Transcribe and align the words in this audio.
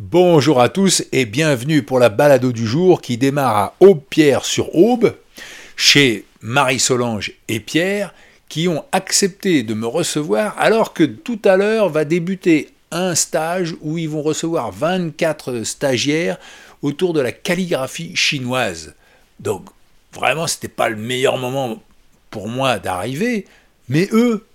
Bonjour 0.00 0.60
à 0.60 0.68
tous 0.68 1.02
et 1.10 1.24
bienvenue 1.24 1.82
pour 1.82 1.98
la 1.98 2.08
balado 2.08 2.52
du 2.52 2.68
jour 2.68 3.00
qui 3.00 3.18
démarre 3.18 3.56
à 3.56 3.74
Aube-Pierre-sur-Aube 3.80 5.16
chez 5.74 6.24
Marie-Solange 6.40 7.32
et 7.48 7.58
Pierre 7.58 8.14
qui 8.48 8.68
ont 8.68 8.84
accepté 8.92 9.64
de 9.64 9.74
me 9.74 9.88
recevoir 9.88 10.54
alors 10.56 10.94
que 10.94 11.02
tout 11.02 11.40
à 11.44 11.56
l'heure 11.56 11.88
va 11.88 12.04
débuter 12.04 12.68
un 12.92 13.16
stage 13.16 13.74
où 13.80 13.98
ils 13.98 14.08
vont 14.08 14.22
recevoir 14.22 14.70
24 14.70 15.64
stagiaires 15.64 16.38
autour 16.82 17.12
de 17.12 17.20
la 17.20 17.32
calligraphie 17.32 18.14
chinoise. 18.14 18.94
Donc 19.40 19.64
vraiment 20.12 20.46
c'était 20.46 20.68
pas 20.68 20.90
le 20.90 20.96
meilleur 20.96 21.38
moment 21.38 21.82
pour 22.30 22.46
moi 22.46 22.78
d'arriver, 22.78 23.46
mais 23.88 24.08
eux, 24.12 24.46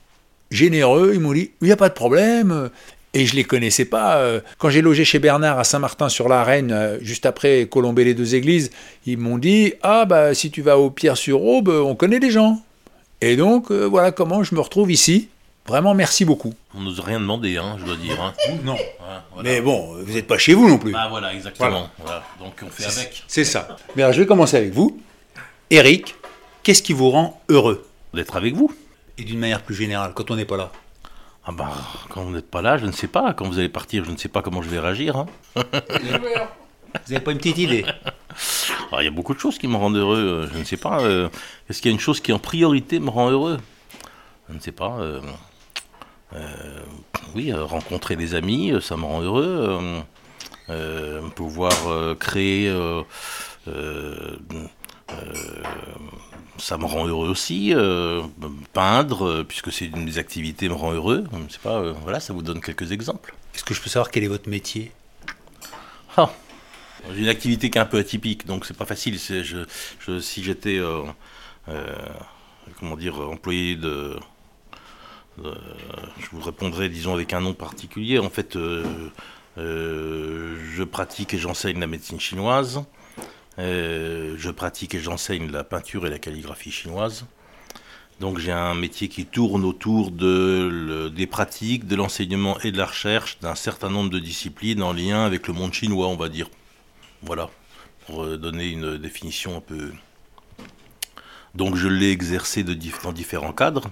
généreux, 0.52 1.12
ils 1.14 1.20
m'ont 1.20 1.34
dit 1.34 1.52
il 1.60 1.66
n'y 1.66 1.74
a 1.74 1.78
pas 1.78 1.90
de 1.90 1.96
problème, 1.96 2.70
et 3.14 3.26
je 3.26 3.36
les 3.36 3.44
connaissais 3.44 3.86
pas. 3.86 4.18
Euh, 4.18 4.42
quand 4.58 4.70
j'ai 4.70 4.82
logé 4.82 5.06
chez 5.06 5.20
Bernard 5.20 5.60
à 5.60 5.64
Saint-Martin-sur-la-Reine, 5.64 6.72
euh, 6.72 6.98
juste 7.02 7.26
après 7.26 7.68
Colomber 7.68 8.04
les 8.04 8.14
deux 8.14 8.36
églises, 8.36 8.72
ils 9.06 9.18
m'ont 9.18 9.38
dit 9.38 9.74
Ah, 9.84 10.06
bah, 10.06 10.34
si 10.34 10.52
tu 10.52 10.62
vas 10.62 10.78
au 10.78 10.90
Pierre-sur-Aube, 10.90 11.70
on 11.70 11.96
connaît 11.96 12.20
des 12.20 12.32
gens. 12.32 12.62
Et 13.22 13.36
donc, 13.36 13.72
euh, 13.72 13.86
voilà 13.86 14.12
comment 14.12 14.44
je 14.44 14.56
me 14.56 14.60
retrouve 14.60 14.92
ici. 14.92 15.30
Vraiment, 15.66 15.94
merci 15.94 16.26
beaucoup. 16.26 16.54
On 16.76 16.82
nous 16.82 17.00
a 17.00 17.04
rien 17.06 17.22
demandé, 17.22 17.56
hein, 17.56 17.78
je 17.80 17.86
dois 17.86 17.96
dire. 17.96 18.22
Hein. 18.22 18.34
Non. 18.66 18.76
Mais 19.44 19.62
bon, 19.62 19.96
vous 20.04 20.14
n'êtes 20.14 20.28
pas 20.28 20.38
chez 20.38 20.54
vous 20.54 20.68
non 20.68 20.78
plus. 20.78 20.94
Ah, 20.94 21.08
voilà, 21.10 21.34
exactement. 21.34 21.90
Donc, 22.40 22.54
on 22.66 22.70
fait 22.70 22.86
avec. 22.86 23.24
C'est 23.28 23.46
ça. 23.46 23.78
Mais 23.96 24.04
alors, 24.04 24.14
je 24.14 24.22
vais 24.22 24.28
commencer 24.28 24.58
avec 24.58 24.74
vous. 24.74 25.00
Eric, 25.70 26.16
qu'est-ce 26.64 26.84
qui 26.84 26.92
vous 26.92 27.10
rend 27.12 27.42
heureux? 27.48 27.88
D'être 28.14 28.36
avec 28.36 28.56
vous. 28.56 28.74
Et 29.18 29.24
d'une 29.24 29.40
manière 29.40 29.62
plus 29.62 29.76
générale, 29.76 30.12
quand 30.14 30.32
on 30.32 30.36
n'est 30.36 30.46
pas 30.46 30.58
là 30.58 30.72
ah 31.46 31.52
bah, 31.52 31.74
quand 32.10 32.24
vous 32.24 32.32
n'êtes 32.32 32.50
pas 32.50 32.62
là, 32.62 32.78
je 32.78 32.86
ne 32.86 32.92
sais 32.92 33.08
pas. 33.08 33.34
Quand 33.34 33.46
vous 33.46 33.60
allez 33.60 33.70
partir, 33.70 34.06
je 34.06 34.12
ne 34.12 34.18
sais 34.18 34.30
pas 34.30 34.42
comment 34.42 34.62
je 34.62 34.70
vais 34.70 34.80
réagir. 34.80 35.18
Hein. 35.18 35.26
vous 35.56 35.64
n'avez 37.10 37.24
pas 37.24 37.32
une 37.32 37.38
petite 37.38 37.58
idée 37.58 37.86
ah, 38.92 38.98
Il 39.02 39.06
y 39.06 39.08
a 39.08 39.12
beaucoup 39.12 39.34
de 39.34 39.40
choses 39.40 39.58
qui 39.58 39.68
me 39.68 39.76
rendent 39.76 39.98
heureux. 39.98 40.46
Euh, 40.46 40.50
je 40.54 40.58
ne 40.58 40.64
sais 40.64 40.78
pas. 40.78 41.02
Euh, 41.02 41.28
est-ce 41.70 41.82
qu'il 41.82 41.92
y 41.92 41.94
a 41.94 41.96
une 41.96 42.00
chose 42.00 42.22
qui 42.22 42.32
en 42.32 42.40
priorité 42.40 43.00
me 43.00 43.10
rend 43.10 43.30
heureux? 43.30 43.60
Je 44.48 44.54
ne 44.54 44.60
sais 44.60 44.72
pas. 44.72 44.98
Euh, 45.00 45.20
oui, 47.36 47.52
rencontrer 47.52 48.16
des 48.16 48.36
amis, 48.36 48.74
ça 48.82 48.96
me 48.96 49.04
rend 49.04 49.22
heureux. 49.22 49.82
pouvoir 51.36 51.74
créer 52.20 52.74
ça 56.58 56.78
me 56.78 56.86
rend 56.86 57.08
heureux 57.08 57.30
aussi. 57.30 57.74
Euh, 57.74 58.22
peindre, 58.74 59.28
euh, 59.28 59.44
puisque 59.44 59.72
c'est 59.72 59.86
une 59.86 60.06
des 60.06 60.18
activités, 60.18 60.70
me 60.70 60.74
rend 60.74 60.94
heureux. 60.94 61.26
Je 61.48 61.54
sais 61.54 61.60
pas, 61.60 61.80
euh, 61.80 61.94
voilà, 62.04 62.20
ça 62.20 62.34
vous 62.34 62.42
donne 62.42 62.62
quelques 62.62 62.92
exemples. 62.92 63.34
Est-ce 63.56 63.64
que 63.64 63.74
je 63.74 63.82
peux 63.82 63.90
savoir 63.90 64.12
quel 64.12 64.24
est 64.24 64.28
votre 64.28 64.50
métier? 64.50 64.92
Ah, 66.16 66.32
J'ai 67.14 67.22
une 67.22 67.30
activité 67.30 67.70
qui 67.70 67.78
est 67.78 67.82
un 67.82 67.86
peu 67.86 67.98
atypique, 67.98 68.46
donc 68.46 68.66
c'est 68.66 68.78
pas 68.78 68.86
facile. 68.86 69.18
Je, 69.20 69.66
je, 70.00 70.20
si 70.20 70.44
j'étais, 70.44 70.80
comment 72.80 72.96
dire, 72.98 73.20
employé 73.20 73.76
de, 73.76 74.16
je 75.38 76.28
vous 76.32 76.42
répondrais, 76.42 76.90
disons, 76.90 77.14
avec 77.14 77.34
un 77.34 77.42
nom 77.42 77.54
particulier. 77.54 78.20
En 78.20 78.30
fait, 78.30 78.56
je 79.58 80.84
pratique 80.84 81.34
et 81.34 81.40
j'enseigne 81.40 81.80
la 81.80 81.88
médecine 81.88 82.20
chinoise. 82.20 82.84
Euh, 83.60 84.36
je 84.38 84.50
pratique 84.50 84.96
et 84.96 85.00
j'enseigne 85.00 85.52
la 85.52 85.64
peinture 85.64 86.08
et 86.08 86.10
la 86.10 86.20
calligraphie 86.20 86.72
chinoise. 86.72 87.26
Donc 88.20 88.40
j'ai 88.40 88.52
un 88.52 88.74
métier 88.74 89.10
qui 89.10 89.26
tourne 89.26 89.64
autour 89.66 90.12
de, 90.12 91.12
des 91.16 91.28
pratiques, 91.28 91.88
de 91.88 91.96
l'enseignement 91.96 92.60
et 92.62 92.72
de 92.72 92.78
la 92.78 92.86
recherche 92.86 93.40
d'un 93.40 93.56
certain 93.56 93.90
nombre 93.90 94.10
de 94.10 94.20
disciplines 94.20 94.82
en 94.82 94.94
lien 94.94 95.26
avec 95.26 95.48
le 95.48 95.54
monde 95.54 95.74
chinois, 95.74 96.08
on 96.08 96.16
va 96.16 96.30
dire. 96.30 96.50
Voilà, 97.22 97.50
pour 98.06 98.24
euh, 98.24 98.38
donner 98.38 98.70
une 98.70 98.98
définition 98.98 99.58
un 99.58 99.62
peu... 99.62 99.92
Donc 101.54 101.76
je 101.76 101.88
l'ai 101.88 102.12
exercé 102.12 102.64
dans 102.64 103.12
différents 103.12 103.54
cadres, 103.54 103.92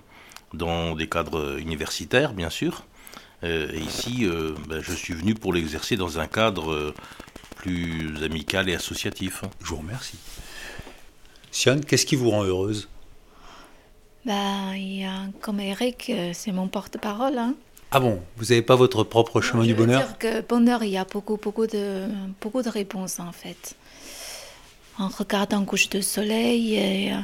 dans 0.54 0.96
des 0.96 1.08
cadres 1.08 1.60
universitaires 1.60 2.34
bien 2.34 2.50
sûr. 2.50 2.86
Euh, 3.44 3.72
et 3.74 3.80
ici, 3.80 4.28
ben, 4.68 4.82
je 4.82 4.94
suis 4.94 5.14
venu 5.14 5.36
pour 5.36 5.54
l'exercer 5.54 5.96
dans 5.96 6.20
un 6.20 6.28
cadre 6.28 6.94
plus 7.62 8.24
amical 8.24 8.70
et 8.70 8.76
associatif. 8.76 9.44
Je 9.62 9.70
vous 9.70 9.78
remercie. 9.78 10.18
Sion, 11.52 11.80
qu'est-ce 11.82 12.06
qui 12.06 12.16
vous 12.16 12.32
rend 12.32 12.44
heureuse? 12.44 12.90
Bah, 14.26 14.76
y 14.76 15.04
a, 15.04 15.28
Comme 15.42 15.60
Eric, 15.60 16.10
euh, 16.10 16.32
c'est 16.34 16.52
mon 16.52 16.68
porte-parole. 16.68 17.38
Hein. 17.38 17.54
Ah 17.92 18.00
bon? 18.00 18.20
Vous 18.38 18.46
n'avez 18.46 18.62
pas 18.62 18.76
votre 18.76 19.04
propre 19.04 19.42
chemin 19.42 19.64
du 19.64 19.76
bonheur? 19.76 20.02
dire 20.02 20.18
que 20.18 20.42
bonheur, 20.42 20.84
il 20.84 20.92
y 20.92 20.98
a 20.98 21.06
beaucoup, 21.06 21.38
beaucoup, 21.38 21.68
de, 21.68 22.08
beaucoup 22.42 22.62
de 22.62 22.70
réponses 22.70 23.20
en 23.20 23.32
fait. 23.32 23.76
En 24.98 25.10
regardant 25.10 25.64
couche 25.66 25.90
de 25.90 26.02
soleil, 26.02 26.76
et, 26.76 27.14
euh, 27.14 27.18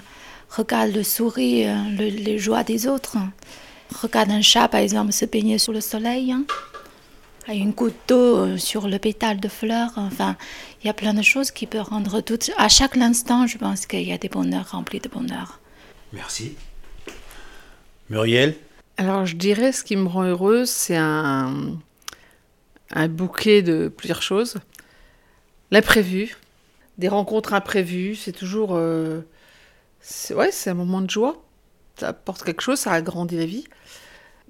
regarde 0.56 0.92
le 0.92 1.04
sourire, 1.04 1.76
les 1.98 2.38
joies 2.38 2.64
des 2.64 2.88
autres. 2.88 3.18
Regarde 4.02 4.32
un 4.32 4.42
chat, 4.42 4.68
par 4.68 4.82
exemple, 4.82 5.14
se 5.14 5.26
baigner 5.26 5.58
sous 5.58 5.72
le 5.72 5.82
soleil. 5.82 6.32
Hein 6.32 6.44
une 7.54 7.72
goutte 7.72 7.96
d'eau 8.08 8.38
euh, 8.38 8.58
sur 8.58 8.88
le 8.88 9.00
pétale 9.00 9.40
de 9.40 9.48
fleurs. 9.48 9.92
Enfin, 9.96 10.36
il 10.82 10.88
y 10.88 10.90
a 10.90 10.94
plein 10.94 11.14
de 11.14 11.22
choses 11.22 11.52
qui 11.52 11.66
peuvent 11.66 11.88
rendre 11.88 12.22
tout. 12.22 12.40
À 12.58 12.70
chaque 12.70 12.98
instant, 12.98 13.48
je 13.48 13.58
pense 13.58 13.86
qu'il 13.86 14.04
y 14.04 14.12
a 14.12 14.18
des 14.18 14.30
bonheurs 14.30 14.72
remplis 14.72 15.00
de 15.00 15.10
bonheur. 15.10 15.60
Merci. 16.14 16.56
Muriel? 18.10 18.56
Alors, 18.98 19.26
je 19.26 19.36
dirais 19.36 19.72
ce 19.72 19.84
qui 19.84 19.96
me 19.96 20.08
rend 20.08 20.24
heureuse, 20.24 20.70
c'est 20.70 20.98
un, 20.98 21.78
un 22.92 23.08
bouquet 23.08 23.62
de 23.62 23.90
plusieurs 23.90 24.22
choses. 24.22 24.56
L'imprévu, 25.72 26.38
des 26.98 27.08
rencontres 27.10 27.54
imprévues, 27.54 28.16
c'est 28.16 28.32
toujours. 28.32 28.76
Euh, 28.76 29.22
ouais, 30.32 30.52
c'est 30.52 30.70
un 30.70 30.74
moment 30.74 31.02
de 31.02 31.10
joie. 31.10 31.44
Ça 32.00 32.10
apporte 32.10 32.44
quelque 32.44 32.62
chose, 32.62 32.80
ça 32.80 32.92
agrandit 32.92 33.38
la 33.38 33.46
vie. 33.46 33.66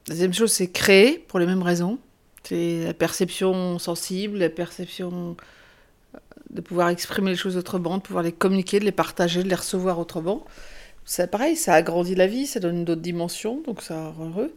La 0.07 0.13
deuxième 0.13 0.33
chose, 0.33 0.51
c'est 0.51 0.71
créer 0.71 1.17
pour 1.17 1.39
les 1.39 1.45
mêmes 1.45 1.63
raisons. 1.63 1.99
C'est 2.47 2.85
la 2.85 2.93
perception 2.93 3.77
sensible, 3.77 4.37
la 4.37 4.49
perception 4.49 5.35
euh, 6.15 6.17
de 6.49 6.61
pouvoir 6.61 6.87
exprimer 6.87 7.31
les 7.31 7.35
choses 7.35 7.57
autrement, 7.57 7.97
de 7.97 8.01
pouvoir 8.01 8.23
les 8.23 8.31
communiquer, 8.31 8.79
de 8.79 8.85
les 8.85 8.93
partager, 8.93 9.43
de 9.43 9.49
les 9.49 9.55
recevoir 9.55 9.99
autrement. 9.99 10.45
C'est 11.03 11.29
pareil, 11.29 11.57
ça 11.57 11.73
agrandit 11.73 12.15
la 12.15 12.25
vie, 12.27 12.47
ça 12.47 12.61
donne 12.61 12.85
d'autres 12.85 13.01
dimensions, 13.01 13.61
donc 13.65 13.81
ça 13.81 14.11
rend 14.11 14.29
heureux. 14.29 14.55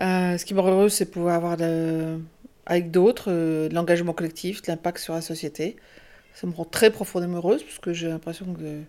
Euh, 0.00 0.38
ce 0.38 0.46
qui 0.46 0.54
me 0.54 0.60
rend 0.60 0.70
heureux, 0.70 0.88
c'est 0.88 1.04
pouvoir 1.04 1.34
avoir 1.34 1.58
avec 2.64 2.90
d'autres 2.90 3.30
euh, 3.30 3.68
de 3.68 3.74
l'engagement 3.74 4.14
collectif, 4.14 4.62
de 4.62 4.68
l'impact 4.68 4.96
sur 4.96 5.12
la 5.12 5.20
société. 5.20 5.76
Ça 6.32 6.46
me 6.46 6.54
rend 6.54 6.64
très 6.64 6.90
profondément 6.90 7.36
heureuse, 7.36 7.62
parce 7.62 7.80
que 7.80 7.92
j'ai 7.92 8.08
l'impression 8.08 8.46
que 8.54 8.80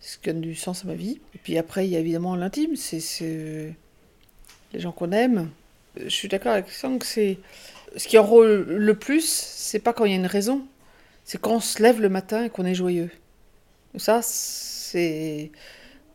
ce 0.00 0.18
qui 0.18 0.30
donne 0.30 0.40
du 0.40 0.56
sens 0.56 0.84
à 0.84 0.88
ma 0.88 0.94
vie. 0.94 1.20
Et 1.36 1.38
puis 1.38 1.58
après, 1.58 1.86
il 1.86 1.92
y 1.92 1.96
a 1.96 2.00
évidemment 2.00 2.34
l'intime, 2.34 2.74
c'est 2.74 3.72
les 4.72 4.80
gens 4.80 4.90
qu'on 4.90 5.12
aime, 5.12 5.50
je 5.96 6.08
suis 6.08 6.28
d'accord 6.28 6.52
avec 6.52 6.70
ça 6.70 6.88
que 6.98 7.06
c'est 7.06 7.38
ce 7.96 8.08
qui 8.08 8.18
enrôle 8.18 8.64
le 8.68 8.94
plus, 8.94 9.24
c'est 9.26 9.78
pas 9.78 9.92
quand 9.92 10.04
il 10.04 10.10
y 10.10 10.14
a 10.14 10.18
une 10.18 10.26
raison, 10.26 10.66
c'est 11.24 11.40
quand 11.40 11.52
on 11.52 11.60
se 11.60 11.82
lève 11.82 12.00
le 12.00 12.08
matin 12.08 12.44
et 12.44 12.50
qu'on 12.50 12.64
est 12.64 12.74
joyeux. 12.74 13.10
Ça, 13.96 14.20
c'est 14.22 15.50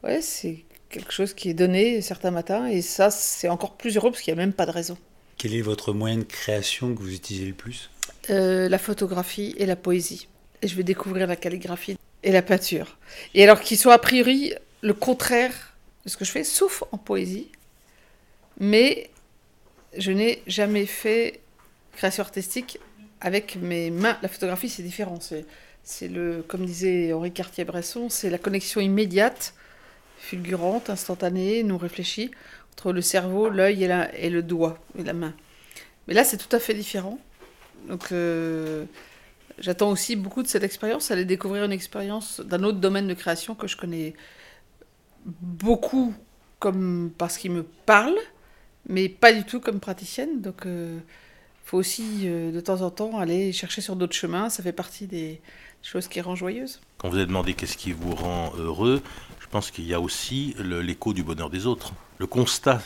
ouais, 0.03 0.21
c'est 0.21 0.65
quelque 0.89 1.13
chose 1.13 1.33
qui 1.33 1.50
est 1.50 1.53
donné 1.53 2.01
certains 2.01 2.31
matins, 2.31 2.65
et 2.65 2.81
ça, 2.81 3.12
c'est 3.12 3.48
encore 3.48 3.75
plus 3.75 3.95
heureux 3.95 4.12
parce 4.12 4.21
qu'il 4.21 4.33
n'y 4.33 4.39
a 4.39 4.44
même 4.44 4.53
pas 4.53 4.65
de 4.65 4.71
raison. 4.71 4.98
Quel 5.38 5.53
est 5.53 5.62
votre 5.62 5.94
moyen 5.94 6.18
de 6.18 6.24
création 6.24 6.94
que 6.94 7.00
vous 7.00 7.13
utilisez 7.13 7.45
le 7.45 7.53
plus? 7.53 7.89
Euh, 8.30 8.68
La 8.68 8.77
photographie 8.77 9.56
et 9.57 9.65
la 9.65 9.75
poésie. 9.75 10.27
Et 10.62 10.68
je 10.68 10.75
vais 10.75 10.83
découvrir 10.83 11.27
la 11.27 11.38
calligraphie 11.38 11.98
et 12.24 12.31
la 12.31 12.42
peinture. 12.42 12.98
Et 13.33 13.44
alors 13.44 13.62
qu'ils 13.62 13.77
soient 13.77 13.94
a 13.94 14.00
priori 14.00 14.53
le 14.81 14.94
contraire 14.94 15.53
de 16.03 16.09
ce 16.09 16.18
que 16.18 16.25
je 16.25 16.31
fais, 16.31 16.44
sauf 16.44 16.83
en 16.92 16.98
poésie. 16.98 17.48
Mais 18.59 19.09
je 19.97 20.12
n'ai 20.12 20.44
jamais 20.47 20.86
fait 20.86 21.41
création 21.94 22.24
artistique 22.24 22.80
avec 23.21 23.56
mes 23.56 23.91
mains. 23.91 24.18
La 24.21 24.27
photographie, 24.27 24.69
c'est 24.69 24.83
différent. 24.83 25.19
C'est, 25.83 26.07
le, 26.07 26.44
comme 26.47 26.65
disait 26.65 27.13
Henri 27.13 27.31
Cartier-Bresson, 27.31 28.09
c'est 28.09 28.30
la 28.30 28.38
connexion 28.38 28.81
immédiate, 28.81 29.53
fulgurante, 30.18 30.89
instantanée, 30.89 31.63
non 31.63 31.77
réfléchie, 31.77 32.31
entre 32.74 32.94
le 32.94 33.01
cerveau, 33.01 33.50
l'œil 33.50 33.83
et, 33.83 34.30
le 34.30 34.41
doigt 34.44 34.77
et 34.97 35.03
la 35.03 35.13
main. 35.13 35.33
Mais 36.07 36.13
là, 36.13 36.24
c'est 36.24 36.38
tout 36.38 36.56
à 36.56 36.59
fait 36.59 36.74
différent. 36.74 37.19
Donc, 37.88 38.12
euh, 38.12 38.86
j'attends 39.57 39.89
aussi 39.89 40.15
beaucoup 40.15 40.44
de 40.44 40.47
cette 40.47 40.63
expérience, 40.63 41.12
aller 41.12 41.25
découvrir 41.25 41.63
une 41.63 41.71
expérience 41.71 42.39
d'un 42.39 42.63
autre 42.63 42.80
domaine 42.80 43.07
de 43.07 43.13
création 43.13 43.56
que 43.56 43.68
je 43.68 43.77
connais 43.77 44.13
beaucoup 45.25 46.13
comme 46.59 47.12
parce 47.18 47.38
qu'il 47.38 47.51
me 47.51 47.63
parle, 47.63 48.15
mais 48.89 49.07
pas 49.07 49.31
du 49.31 49.44
tout 49.44 49.62
comme 49.62 49.80
praticienne. 49.80 50.41
Donc, 50.41 50.62
il 50.65 50.71
euh, 50.71 50.97
faut 51.63 51.77
aussi 51.77 52.24
euh, 52.25 52.51
de 52.51 52.59
temps 52.59 52.81
en 52.81 52.89
temps 52.89 53.18
aller 53.18 53.53
chercher 53.53 53.81
sur 53.81 53.95
d'autres 53.95 54.15
chemins. 54.15 54.50
Ça 54.50 54.62
fait 54.62 54.74
partie 54.74 55.07
des 55.07 55.39
choses 55.81 56.09
qui 56.09 56.19
rendent 56.19 56.36
joyeuse. 56.36 56.81
Quand 56.97 57.07
vous 57.07 57.15
avez 57.15 57.27
demandé 57.27 57.53
qu'est-ce 57.53 57.77
qui 57.77 57.94
vous 57.94 58.13
rend 58.13 58.51
heureux, 58.57 59.01
je 59.39 59.47
pense 59.47 59.71
qu'il 59.71 59.86
y 59.86 59.94
a 59.94 60.01
aussi 60.01 60.56
l'écho 60.59 61.13
du 61.13 61.24
bonheur 61.24 61.50
des 61.50 61.65
autres. 61.65 61.94
Le 62.18 62.27
constat 62.27 62.81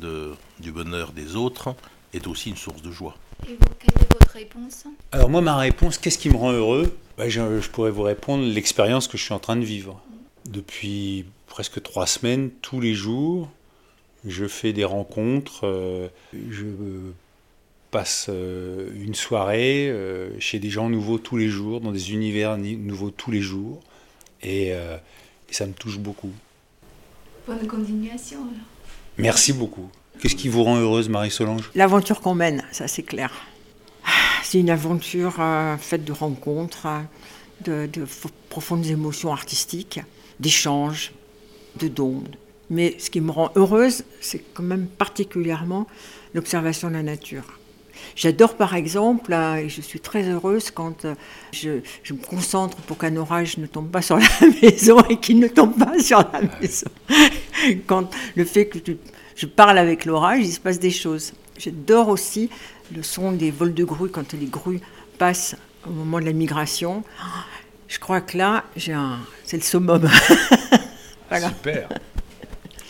de, 0.00 0.32
du 0.60 0.70
bonheur 0.70 1.10
des 1.10 1.34
autres 1.34 1.74
est 2.14 2.28
aussi 2.28 2.50
une 2.50 2.56
source 2.56 2.80
de 2.82 2.92
joie. 2.92 3.16
Et 3.48 3.54
vous, 3.54 3.74
quelle 3.80 4.02
est 4.02 4.12
votre 4.12 4.32
réponse? 4.32 4.84
Alors 5.10 5.28
moi, 5.28 5.40
ma 5.40 5.56
réponse, 5.56 5.98
qu'est-ce 5.98 6.18
qui 6.18 6.30
me 6.30 6.36
rend 6.36 6.52
heureux? 6.52 6.96
Je, 7.18 7.60
je, 7.60 7.70
pourrais 7.70 7.90
vous 7.90 8.02
répondre 8.02 8.44
l'expérience 8.44 9.08
que 9.08 9.18
je 9.18 9.24
suis 9.24 9.34
en 9.34 9.40
train 9.40 9.56
de 9.56 9.64
vivre. 9.64 10.00
Depuis 10.46 11.24
presque 11.46 11.82
trois 11.82 12.06
semaines, 12.06 12.50
tous 12.62 12.80
les 12.80 12.94
jours, 12.94 13.48
je 14.26 14.46
fais 14.46 14.72
des 14.72 14.84
rencontres, 14.84 15.66
euh, 15.66 16.08
je 16.50 16.66
passe 17.90 18.26
euh, 18.28 18.90
une 18.94 19.14
soirée 19.14 19.88
euh, 19.88 20.30
chez 20.38 20.58
des 20.58 20.70
gens 20.70 20.88
nouveaux 20.88 21.18
tous 21.18 21.36
les 21.36 21.48
jours, 21.48 21.80
dans 21.80 21.92
des 21.92 22.12
univers 22.12 22.56
nouveaux 22.56 23.10
tous 23.10 23.30
les 23.30 23.40
jours, 23.40 23.80
et, 24.42 24.68
et 24.68 25.52
ça 25.52 25.66
me 25.66 25.72
touche 25.72 25.98
beaucoup. 25.98 26.32
Bonne 27.46 27.66
continuation 27.66 28.38
alors. 28.38 28.66
Merci 29.18 29.52
beaucoup. 29.52 29.88
Qu'est-ce 30.20 30.36
qui 30.36 30.48
vous 30.48 30.62
rend 30.62 30.76
heureuse, 30.76 31.08
Marie-Solange? 31.08 31.70
L'aventure 31.74 32.20
qu'on 32.20 32.34
mène, 32.34 32.64
ça 32.72 32.88
c'est 32.88 33.02
clair. 33.02 33.32
Ah, 34.04 34.10
c'est 34.42 34.60
une 34.60 34.70
aventure 34.70 35.36
euh, 35.40 35.76
faite 35.76 36.04
de 36.04 36.12
rencontres, 36.12 36.86
de, 37.64 37.88
de, 37.92 38.06
profondes 38.48 38.86
émotions 38.86 39.32
artistiques, 39.32 40.00
d'échanges, 40.40 41.12
de 41.80 41.88
dons. 41.88 42.22
Mais 42.72 42.96
ce 42.98 43.10
qui 43.10 43.20
me 43.20 43.30
rend 43.30 43.52
heureuse, 43.54 44.02
c'est 44.22 44.42
quand 44.54 44.62
même 44.62 44.86
particulièrement 44.86 45.86
l'observation 46.32 46.88
de 46.88 46.94
la 46.94 47.02
nature. 47.02 47.44
J'adore 48.16 48.56
par 48.56 48.74
exemple, 48.74 49.34
euh, 49.34 49.56
et 49.56 49.68
je 49.68 49.82
suis 49.82 50.00
très 50.00 50.22
heureuse 50.22 50.70
quand 50.70 51.04
euh, 51.04 51.14
je, 51.52 51.80
je 52.02 52.14
me 52.14 52.18
concentre 52.18 52.78
pour 52.78 52.96
qu'un 52.96 53.14
orage 53.16 53.58
ne 53.58 53.66
tombe 53.66 53.90
pas 53.90 54.00
sur 54.00 54.16
la 54.16 54.26
maison 54.62 54.98
et 55.10 55.18
qu'il 55.18 55.38
ne 55.38 55.48
tombe 55.48 55.78
pas 55.78 55.98
sur 56.00 56.18
la 56.32 56.40
maison. 56.60 56.88
Quand 57.86 58.10
le 58.34 58.44
fait 58.44 58.66
que 58.66 58.78
tu 58.78 58.96
je 59.36 59.46
parle 59.46 59.78
avec 59.78 60.04
l'orage, 60.04 60.40
il 60.40 60.52
se 60.52 60.60
passe 60.60 60.78
des 60.78 60.90
choses. 60.90 61.32
J'adore 61.58 62.08
aussi 62.08 62.50
le 62.94 63.02
son 63.02 63.32
des 63.32 63.50
vols 63.50 63.74
de 63.74 63.84
grues 63.84 64.10
quand 64.10 64.32
les 64.34 64.46
grues 64.46 64.80
passent 65.18 65.56
au 65.86 65.90
moment 65.90 66.20
de 66.20 66.26
la 66.26 66.32
migration. 66.32 67.02
Je 67.88 67.98
crois 67.98 68.20
que 68.20 68.36
là, 68.36 68.64
j'ai 68.76 68.92
un... 68.92 69.18
c'est 69.44 69.56
le 69.56 69.62
summum. 69.62 70.08
voilà. 71.28 71.48
Super. 71.48 71.88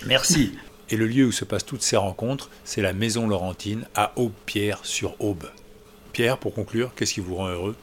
Merci. 0.07 0.53
Et 0.91 0.97
le 0.97 1.07
lieu 1.07 1.25
où 1.25 1.33
se 1.33 1.45
passent 1.45 1.65
toutes 1.65 1.83
ces 1.83 1.97
rencontres, 1.97 2.51
c'est 2.65 2.83
la 2.83 2.93
Maison 2.93 3.27
Laurentine 3.27 3.85
à 3.95 4.13
Aube-Pierre 4.17 4.81
sur 4.83 5.19
Aube. 5.21 5.45
Pierre, 6.13 6.37
pour 6.37 6.53
conclure, 6.53 6.93
qu'est-ce 6.95 7.15
qui 7.15 7.21
vous 7.21 7.37
rend 7.37 7.49
heureux? 7.49 7.77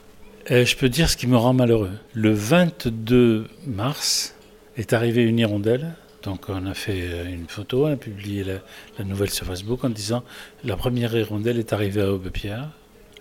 Euh, 0.52 0.64
Je 0.64 0.76
peux 0.76 0.90
dire 0.90 1.10
ce 1.10 1.18
qui 1.18 1.26
me 1.26 1.38
rend 1.38 1.54
malheureux. 1.54 1.92
Le 2.14 2.32
22 2.32 3.48
mars 3.66 4.36
est 4.78 4.94
arrivée 4.94 5.24
une 5.24 5.40
hirondelle 5.40 5.96
donc 6.24 6.50
on 6.50 6.66
a 6.66 6.74
fait 6.74 7.02
euh, 7.02 7.26
une 7.26 7.48
photo, 7.48 7.86
on 7.86 7.94
a 7.94 7.96
publié 7.96 8.44
la, 8.44 9.06
nouvelle 9.06 9.30
sur 9.30 9.46
Facebook 9.46 9.84
en 9.84 9.90
disant 9.90 10.24
la 10.64 10.76
première 10.76 11.16
hirondelle 11.16 11.60
est 11.60 11.72
arrivée 11.72 12.02
à 12.02 12.12
Aubepierre 12.12 12.70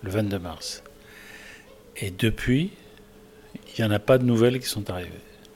le 0.02 0.10
22 0.10 0.38
mars. 0.38 0.82
Et 1.96 2.10
depuis, 2.10 2.70
il 3.54 3.84
n'y 3.84 3.88
en 3.88 3.92
a 3.92 3.98
pas 3.98 4.18
de 4.18 4.24
nouvelles 4.24 4.58
qui 4.60 4.66
sont 4.68 4.90
arrivées. 4.90 5.10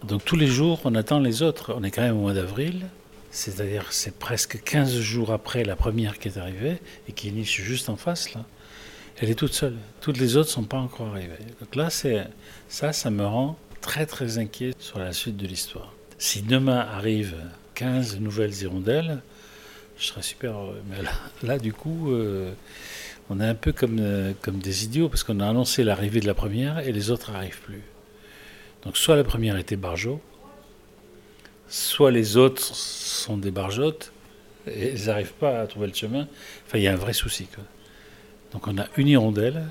Donc 0.04 0.24
tous 0.24 0.36
les 0.36 0.46
jours, 0.46 0.80
on 0.84 0.94
attend 0.94 1.20
les 1.20 1.42
autres. 1.42 1.74
On 1.76 1.82
est 1.82 1.90
quand 1.90 2.02
même 2.02 2.16
au 2.16 2.22
mois 2.22 2.34
d'avril, 2.34 2.86
c'est-à-dire 3.32 3.86
c'est 3.90 4.16
presque 4.16 4.62
15 4.62 5.00
jours 5.00 5.32
après 5.32 5.64
la 5.64 5.74
première 5.74 6.18
qui 6.18 6.28
est 6.28 6.36
arrivée 6.36 6.78
et 7.08 7.12
qui 7.12 7.32
niche 7.32 7.60
juste 7.62 7.88
en 7.88 7.96
face 7.96 8.34
là. 8.34 8.44
Elle 9.18 9.30
est 9.30 9.34
toute 9.34 9.52
seule. 9.52 9.76
Toutes 10.00 10.18
les 10.18 10.36
autres 10.36 10.48
ne 10.48 10.52
sont 10.52 10.64
pas 10.64 10.78
encore 10.78 11.08
arrivées. 11.08 11.36
Donc 11.60 11.76
là, 11.76 11.90
c'est 11.90 12.24
ça, 12.68 12.92
ça 12.92 13.10
me 13.10 13.24
rend 13.24 13.58
très 13.80 14.06
très 14.06 14.38
inquiet 14.38 14.72
sur 14.78 14.98
la 14.98 15.12
suite 15.12 15.36
de 15.36 15.46
l'histoire. 15.46 15.92
Si 16.18 16.42
demain 16.42 16.78
arrivent 16.78 17.36
15 17.74 18.20
nouvelles 18.20 18.54
hirondelles, 18.54 19.22
je 19.98 20.06
serais 20.06 20.22
super 20.22 20.52
heureux. 20.52 20.82
Mais 20.88 20.96
là, 21.46 21.58
du 21.58 21.72
coup, 21.72 22.12
euh, 22.12 22.52
on 23.30 23.40
est 23.40 23.46
un 23.46 23.54
peu 23.54 23.72
comme, 23.72 23.98
euh, 24.00 24.32
comme 24.42 24.58
des 24.58 24.84
idiots 24.84 25.08
parce 25.08 25.24
qu'on 25.24 25.40
a 25.40 25.48
annoncé 25.48 25.84
l'arrivée 25.84 26.20
de 26.20 26.26
la 26.26 26.34
première 26.34 26.80
et 26.80 26.92
les 26.92 27.10
autres 27.10 27.32
n'arrivent 27.32 27.60
plus. 27.60 27.82
Donc 28.84 28.96
soit 28.96 29.16
la 29.16 29.24
première 29.24 29.56
était 29.56 29.76
barjot, 29.76 30.20
soit 31.72 32.10
les 32.10 32.36
autres 32.36 32.62
sont 32.62 33.38
des 33.38 33.50
barjotes 33.50 34.12
et 34.66 34.92
ils 34.94 35.06
n'arrivent 35.06 35.32
pas 35.32 35.60
à 35.60 35.66
trouver 35.66 35.86
le 35.86 35.94
chemin. 35.94 36.28
Enfin, 36.66 36.78
il 36.78 36.82
y 36.82 36.88
a 36.88 36.92
un 36.92 36.96
vrai 36.96 37.14
souci. 37.14 37.48
Donc 38.52 38.68
on 38.68 38.78
a 38.78 38.86
une 38.96 39.08
hirondelle. 39.08 39.64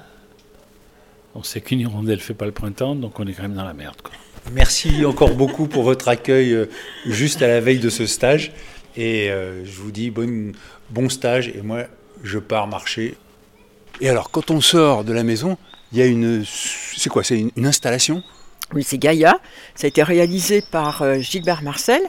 On 1.35 1.43
sait 1.43 1.61
qu'une 1.61 1.79
hirondelle 1.79 2.17
ne 2.17 2.21
fait 2.21 2.33
pas 2.33 2.45
le 2.45 2.51
printemps, 2.51 2.95
donc 2.95 3.19
on 3.19 3.27
est 3.27 3.33
quand 3.33 3.43
même 3.43 3.53
dans 3.53 3.63
la 3.63 3.73
merde. 3.73 4.01
Quoi. 4.01 4.13
Merci 4.51 5.05
encore 5.05 5.35
beaucoup 5.35 5.67
pour 5.67 5.83
votre 5.83 6.07
accueil 6.07 6.53
euh, 6.53 6.65
juste 7.05 7.41
à 7.41 7.47
la 7.47 7.61
veille 7.61 7.79
de 7.79 7.89
ce 7.89 8.05
stage. 8.07 8.51
Et 8.97 9.29
euh, 9.29 9.63
je 9.63 9.79
vous 9.79 9.91
dis 9.91 10.11
bon 10.11 11.09
stage. 11.09 11.49
Et 11.49 11.61
moi, 11.61 11.83
je 12.23 12.39
pars 12.39 12.67
marcher. 12.67 13.15
Et 14.01 14.09
alors, 14.09 14.31
quand 14.31 14.49
on 14.51 14.59
sort 14.59 15.03
de 15.03 15.13
la 15.13 15.23
maison, 15.23 15.57
il 15.91 15.99
y 15.99 16.01
a 16.01 16.05
une. 16.05 16.43
C'est 16.45 17.09
quoi? 17.09 17.23
C'est 17.23 17.39
une, 17.55 17.65
installation? 17.65 18.23
Oui, 18.73 18.83
c'est 18.83 18.97
Gaïa. 18.97 19.39
Ça 19.75 19.85
a 19.85 19.87
été 19.87 20.03
réalisé 20.03 20.61
par 20.61 21.01
euh, 21.01 21.19
Gilbert 21.19 21.61
Marcel, 21.61 22.01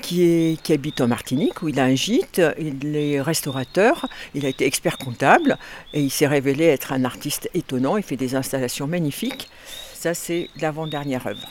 qui, 0.00 0.22
est, 0.22 0.62
qui, 0.62 0.72
habite 0.72 1.00
en 1.00 1.08
Martinique, 1.08 1.62
où 1.62 1.68
il 1.68 1.80
a 1.80 1.84
un 1.84 1.94
gîte. 1.94 2.40
Il 2.58 2.96
est 2.96 3.20
restaurateur, 3.20 4.06
il 4.34 4.46
a 4.46 4.48
été 4.48 4.66
expert 4.66 4.98
comptable, 4.98 5.58
et 5.92 6.00
il 6.00 6.10
s'est 6.10 6.26
révélé 6.26 6.64
être 6.66 6.92
un 6.92 7.04
artiste 7.04 7.50
étonnant. 7.54 7.96
Il 7.96 8.02
fait 8.02 8.16
des 8.16 8.34
installations 8.34 8.86
magnifiques. 8.86 9.48
Ça, 9.94 10.14
c'est 10.14 10.48
l'avant-dernière 10.60 11.26
œuvre. 11.26 11.48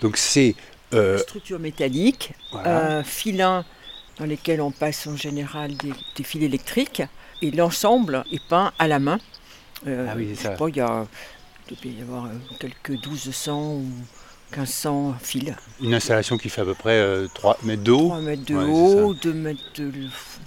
Donc 0.00 0.16
c'est... 0.16 0.54
Euh... 0.94 1.16
Structure 1.18 1.58
métallique, 1.58 2.32
voilà. 2.50 3.02
filin 3.02 3.64
dans 4.18 4.26
lesquels 4.26 4.60
on 4.60 4.70
passe 4.70 5.06
en 5.06 5.16
général 5.16 5.74
des, 5.76 5.92
des 6.16 6.22
fils 6.22 6.42
électriques, 6.42 7.02
et 7.40 7.50
l'ensemble 7.50 8.24
est 8.30 8.42
peint 8.48 8.72
à 8.78 8.88
la 8.88 8.98
main. 8.98 9.18
Euh, 9.86 10.06
ah 10.08 10.14
oui, 10.16 10.32
c'est 10.34 10.42
ça. 10.42 10.56
Il, 10.68 10.76
y 10.76 10.80
a, 10.80 11.06
il 11.72 11.90
doit 11.90 12.00
y 12.00 12.02
avoir 12.02 12.26
euh, 12.26 12.28
quelques 12.58 12.90
1200 12.90 13.72
ou 13.74 13.86
1500 14.52 15.14
fils. 15.20 15.52
Une 15.80 15.94
installation 15.94 16.36
qui 16.36 16.48
fait 16.48 16.60
à 16.60 16.64
peu 16.64 16.74
près 16.74 16.98
euh, 16.98 17.26
3 17.34 17.58
mètres 17.64 17.82
de 17.82 17.92
haut 17.92 18.08
3 18.08 18.20
mètres 18.20 18.44
de 18.44 18.54
ouais, 18.54 18.64
haut, 18.64 19.14
2 19.14 19.32
mètres, 19.32 19.60
de, 19.76 19.92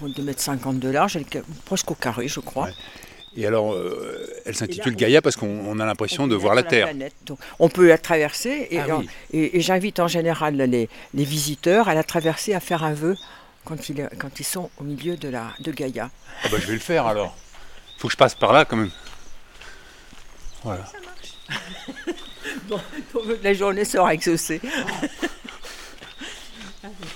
2 0.01 0.23
mètres 0.23 0.41
50 0.41 0.79
de 0.79 0.89
large, 0.89 1.19
presque 1.65 1.91
au 1.91 1.95
carré, 1.95 2.27
je 2.27 2.39
crois. 2.39 2.65
Ouais. 2.65 2.73
Et 3.37 3.45
alors, 3.45 3.73
euh, 3.73 4.27
elle 4.45 4.55
s'intitule 4.55 4.95
Gaïa 4.95 5.21
parce 5.21 5.35
qu'on 5.35 5.79
a 5.79 5.85
l'impression 5.85 6.25
de 6.25 6.35
voir 6.35 6.55
la 6.55 6.63
Terre. 6.63 6.93
La 6.93 7.07
Donc, 7.25 7.39
on 7.59 7.67
peut 7.67 7.87
la 7.87 7.97
traverser 7.97 8.67
et, 8.71 8.79
ah 8.79 8.97
oui. 8.97 9.09
et, 9.33 9.57
et 9.57 9.61
j'invite 9.61 9.99
en 9.99 10.07
général 10.07 10.55
les, 10.55 10.89
les, 11.13 11.23
visiteurs 11.25 11.89
à 11.89 11.95
la 11.95 12.03
traverser, 12.03 12.53
à 12.53 12.61
faire 12.61 12.85
un 12.85 12.93
vœu 12.93 13.17
quand 13.65 13.89
ils, 13.89 14.07
quand 14.19 14.39
ils 14.39 14.45
sont 14.45 14.69
au 14.77 14.85
milieu 14.85 15.17
de, 15.17 15.27
la, 15.27 15.47
de 15.59 15.71
Gaïa. 15.71 16.09
Ah 16.43 16.47
bah, 16.49 16.57
je 16.61 16.67
vais 16.67 16.73
le 16.73 16.79
faire 16.79 17.07
alors. 17.07 17.35
Il 17.97 18.01
faut 18.01 18.07
que 18.07 18.13
je 18.13 18.17
passe 18.17 18.35
par 18.35 18.53
là 18.53 18.63
quand 18.63 18.77
même. 18.77 18.91
Voilà. 20.63 20.85
Vœu 23.13 23.37
de 23.37 23.43
la 23.43 23.53
journée 23.53 23.85
sera 23.85 24.13
exaucé. 24.13 24.61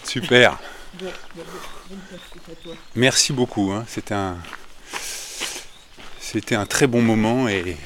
Super. 0.04 0.58
Merci 2.96 3.34
beaucoup. 3.34 3.72
Hein. 3.72 3.86
C'était 3.88 4.16
un. 4.16 4.38
C'était 6.20 6.56
un 6.56 6.66
très 6.66 6.88
bon 6.88 7.02
moment 7.02 7.48
et. 7.48 7.78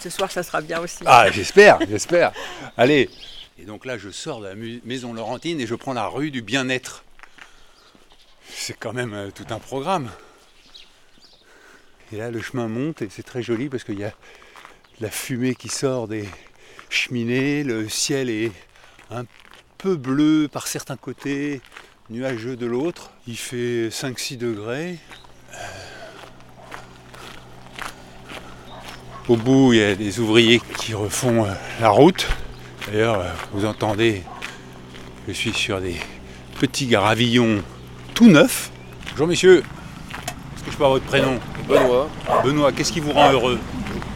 Ce 0.00 0.10
soir, 0.10 0.30
ça 0.30 0.42
sera 0.42 0.60
bien 0.60 0.80
aussi. 0.80 1.02
Ah, 1.06 1.30
j'espère, 1.30 1.78
j'espère. 1.88 2.32
Allez. 2.76 3.08
Et 3.58 3.64
donc 3.64 3.86
là, 3.86 3.96
je 3.96 4.10
sors 4.10 4.40
de 4.40 4.48
la 4.48 4.54
maison 4.84 5.14
Laurentine 5.14 5.60
et 5.60 5.66
je 5.66 5.74
prends 5.74 5.94
la 5.94 6.06
rue 6.06 6.30
du 6.30 6.42
bien-être. 6.42 7.04
C'est 8.50 8.78
quand 8.78 8.92
même 8.92 9.14
euh, 9.14 9.30
tout 9.30 9.46
un 9.50 9.58
programme. 9.58 10.10
Et 12.12 12.16
là, 12.16 12.30
le 12.30 12.42
chemin 12.42 12.68
monte 12.68 13.02
et 13.02 13.08
c'est 13.10 13.22
très 13.22 13.42
joli 13.42 13.68
parce 13.68 13.84
qu'il 13.84 13.98
y 13.98 14.04
a 14.04 14.12
la 15.00 15.10
fumée 15.10 15.54
qui 15.54 15.68
sort 15.68 16.08
des 16.08 16.28
cheminées. 16.88 17.64
Le 17.64 17.88
ciel 17.88 18.30
est 18.30 18.52
un 19.10 19.24
peu 19.78 19.96
bleu 19.96 20.48
par 20.50 20.66
certains 20.66 20.96
côtés, 20.96 21.60
nuageux 22.10 22.56
de 22.56 22.66
l'autre. 22.66 23.10
Il 23.26 23.36
fait 23.36 23.88
5-6 23.88 24.38
degrés. 24.38 24.98
Euh, 25.52 25.56
Au 29.28 29.36
bout, 29.36 29.72
il 29.72 29.78
y 29.78 29.82
a 29.82 29.94
des 29.94 30.20
ouvriers 30.20 30.60
qui 30.78 30.92
refont 30.92 31.46
euh, 31.46 31.52
la 31.80 31.88
route. 31.88 32.28
D'ailleurs, 32.86 33.20
euh, 33.20 33.30
vous 33.52 33.64
entendez, 33.64 34.22
je 35.26 35.32
suis 35.32 35.54
sur 35.54 35.80
des 35.80 35.96
petits 36.60 36.86
gravillons 36.86 37.62
tout 38.12 38.28
neufs. 38.28 38.70
Bonjour 39.12 39.26
messieurs, 39.26 39.62
est-ce 40.54 40.64
que 40.64 40.70
je 40.70 40.76
peux 40.76 40.84
avoir 40.84 40.90
votre 40.90 41.06
prénom? 41.06 41.40
Benoît. 41.66 42.10
Benoît, 42.44 42.72
qu'est-ce 42.72 42.92
qui 42.92 43.00
vous 43.00 43.12
rend 43.12 43.32
heureux? 43.32 43.58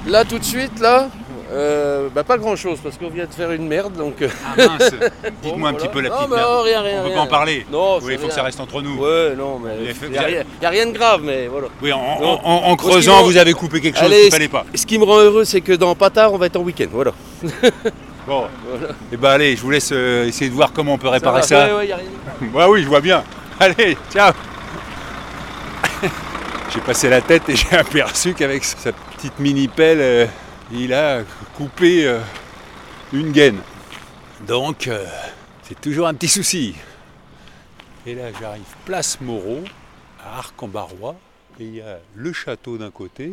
Là, 0.08 0.24
tout 0.24 0.38
de 0.38 0.44
suite, 0.44 0.80
là, 0.80 1.08
euh, 1.52 2.08
bah, 2.14 2.24
pas 2.24 2.38
grand 2.38 2.56
chose 2.56 2.78
parce 2.82 2.96
qu'on 2.96 3.08
vient 3.10 3.26
de 3.26 3.32
faire 3.32 3.52
une 3.52 3.66
merde 3.68 3.94
donc. 3.94 4.20
euh, 4.22 4.28
Ah 4.44 4.66
mince 4.68 4.90
Dites-moi 5.42 5.68
un 5.70 5.74
petit 5.74 5.88
peu 5.88 6.00
la 6.00 6.10
petite 6.10 6.28
Non, 6.30 6.36
mais 6.36 6.42
rien, 6.70 6.80
rien. 6.82 6.98
On 7.00 7.02
peut 7.02 7.06
rien. 7.08 7.16
pas 7.16 7.22
en 7.22 7.26
parler 7.26 7.66
Non, 7.70 7.98
Oui, 8.02 8.12
il 8.14 8.18
faut 8.18 8.28
que 8.28 8.32
ça 8.32 8.42
reste 8.42 8.60
entre 8.60 8.80
nous. 8.82 8.96
Ouais, 9.02 9.34
non, 9.36 9.58
mais. 9.58 9.70
Il 10.04 10.10
n'y 10.10 10.18
a, 10.18 10.44
a 10.62 10.70
rien 10.70 10.86
de 10.86 10.92
grave, 10.92 11.20
mais 11.24 11.46
voilà. 11.46 11.68
Oui, 11.82 11.92
en, 11.92 12.76
creusant, 12.76 13.22
vous 13.22 13.36
avez 13.36 13.52
coupé 13.52 13.80
quelque 13.80 13.98
chose 13.98 14.10
qu'il 14.10 14.30
fallait 14.30 14.48
pas. 14.48 14.64
Ce 14.74 14.86
qui 14.86 14.98
me 14.98 15.04
rend 15.04 15.18
heureux, 15.18 15.44
c'est 15.44 15.60
que 15.60 15.72
dans 15.72 15.94
Patard, 15.94 16.32
on 16.32 16.38
va 16.38 16.46
être 16.46 16.56
en 16.56 16.60
week-end, 16.62 16.88
voilà. 16.90 17.12
Bon, 18.26 18.44
Voilà. 18.68 18.92
et 19.10 19.16
ben 19.16 19.30
allez, 19.30 19.56
je 19.56 19.62
vous 19.62 19.70
laisse 19.70 19.88
euh, 19.90 20.26
essayer 20.26 20.50
de 20.50 20.54
voir 20.54 20.70
comment 20.74 20.92
on 20.92 20.98
peut 20.98 21.08
réparer 21.08 21.40
va. 21.40 21.46
ça. 21.46 21.66
Ouais, 21.68 21.72
ouais, 21.78 21.86
y 21.86 21.92
a 21.92 21.96
rien. 21.96 22.04
Bah 22.52 22.68
oui, 22.68 22.82
je 22.82 22.86
vois 22.88 23.00
bien. 23.00 23.24
Allez, 23.58 23.96
ciao 24.12 24.32
J'ai 26.72 26.80
passé 26.80 27.08
la 27.08 27.22
tête 27.22 27.48
et 27.48 27.56
j'ai 27.56 27.74
aperçu 27.74 28.34
qu'avec 28.34 28.64
sa 28.64 28.92
petite 29.18 29.40
mini-pelle, 29.40 30.00
euh, 30.00 30.26
il 30.70 30.94
a 30.94 31.24
coupé 31.56 32.06
euh, 32.06 32.20
une 33.12 33.32
gaine. 33.32 33.60
Donc, 34.46 34.86
euh, 34.86 35.04
c'est 35.64 35.80
toujours 35.80 36.06
un 36.06 36.14
petit 36.14 36.28
souci. 36.28 36.76
Et 38.06 38.14
là, 38.14 38.30
j'arrive 38.40 38.62
place 38.84 39.20
Moreau, 39.20 39.64
à 40.24 40.38
Arc-en-Barrois, 40.38 41.16
et 41.58 41.64
il 41.64 41.74
y 41.74 41.80
a 41.80 41.98
le 42.14 42.32
château 42.32 42.78
d'un 42.78 42.92
côté, 42.92 43.32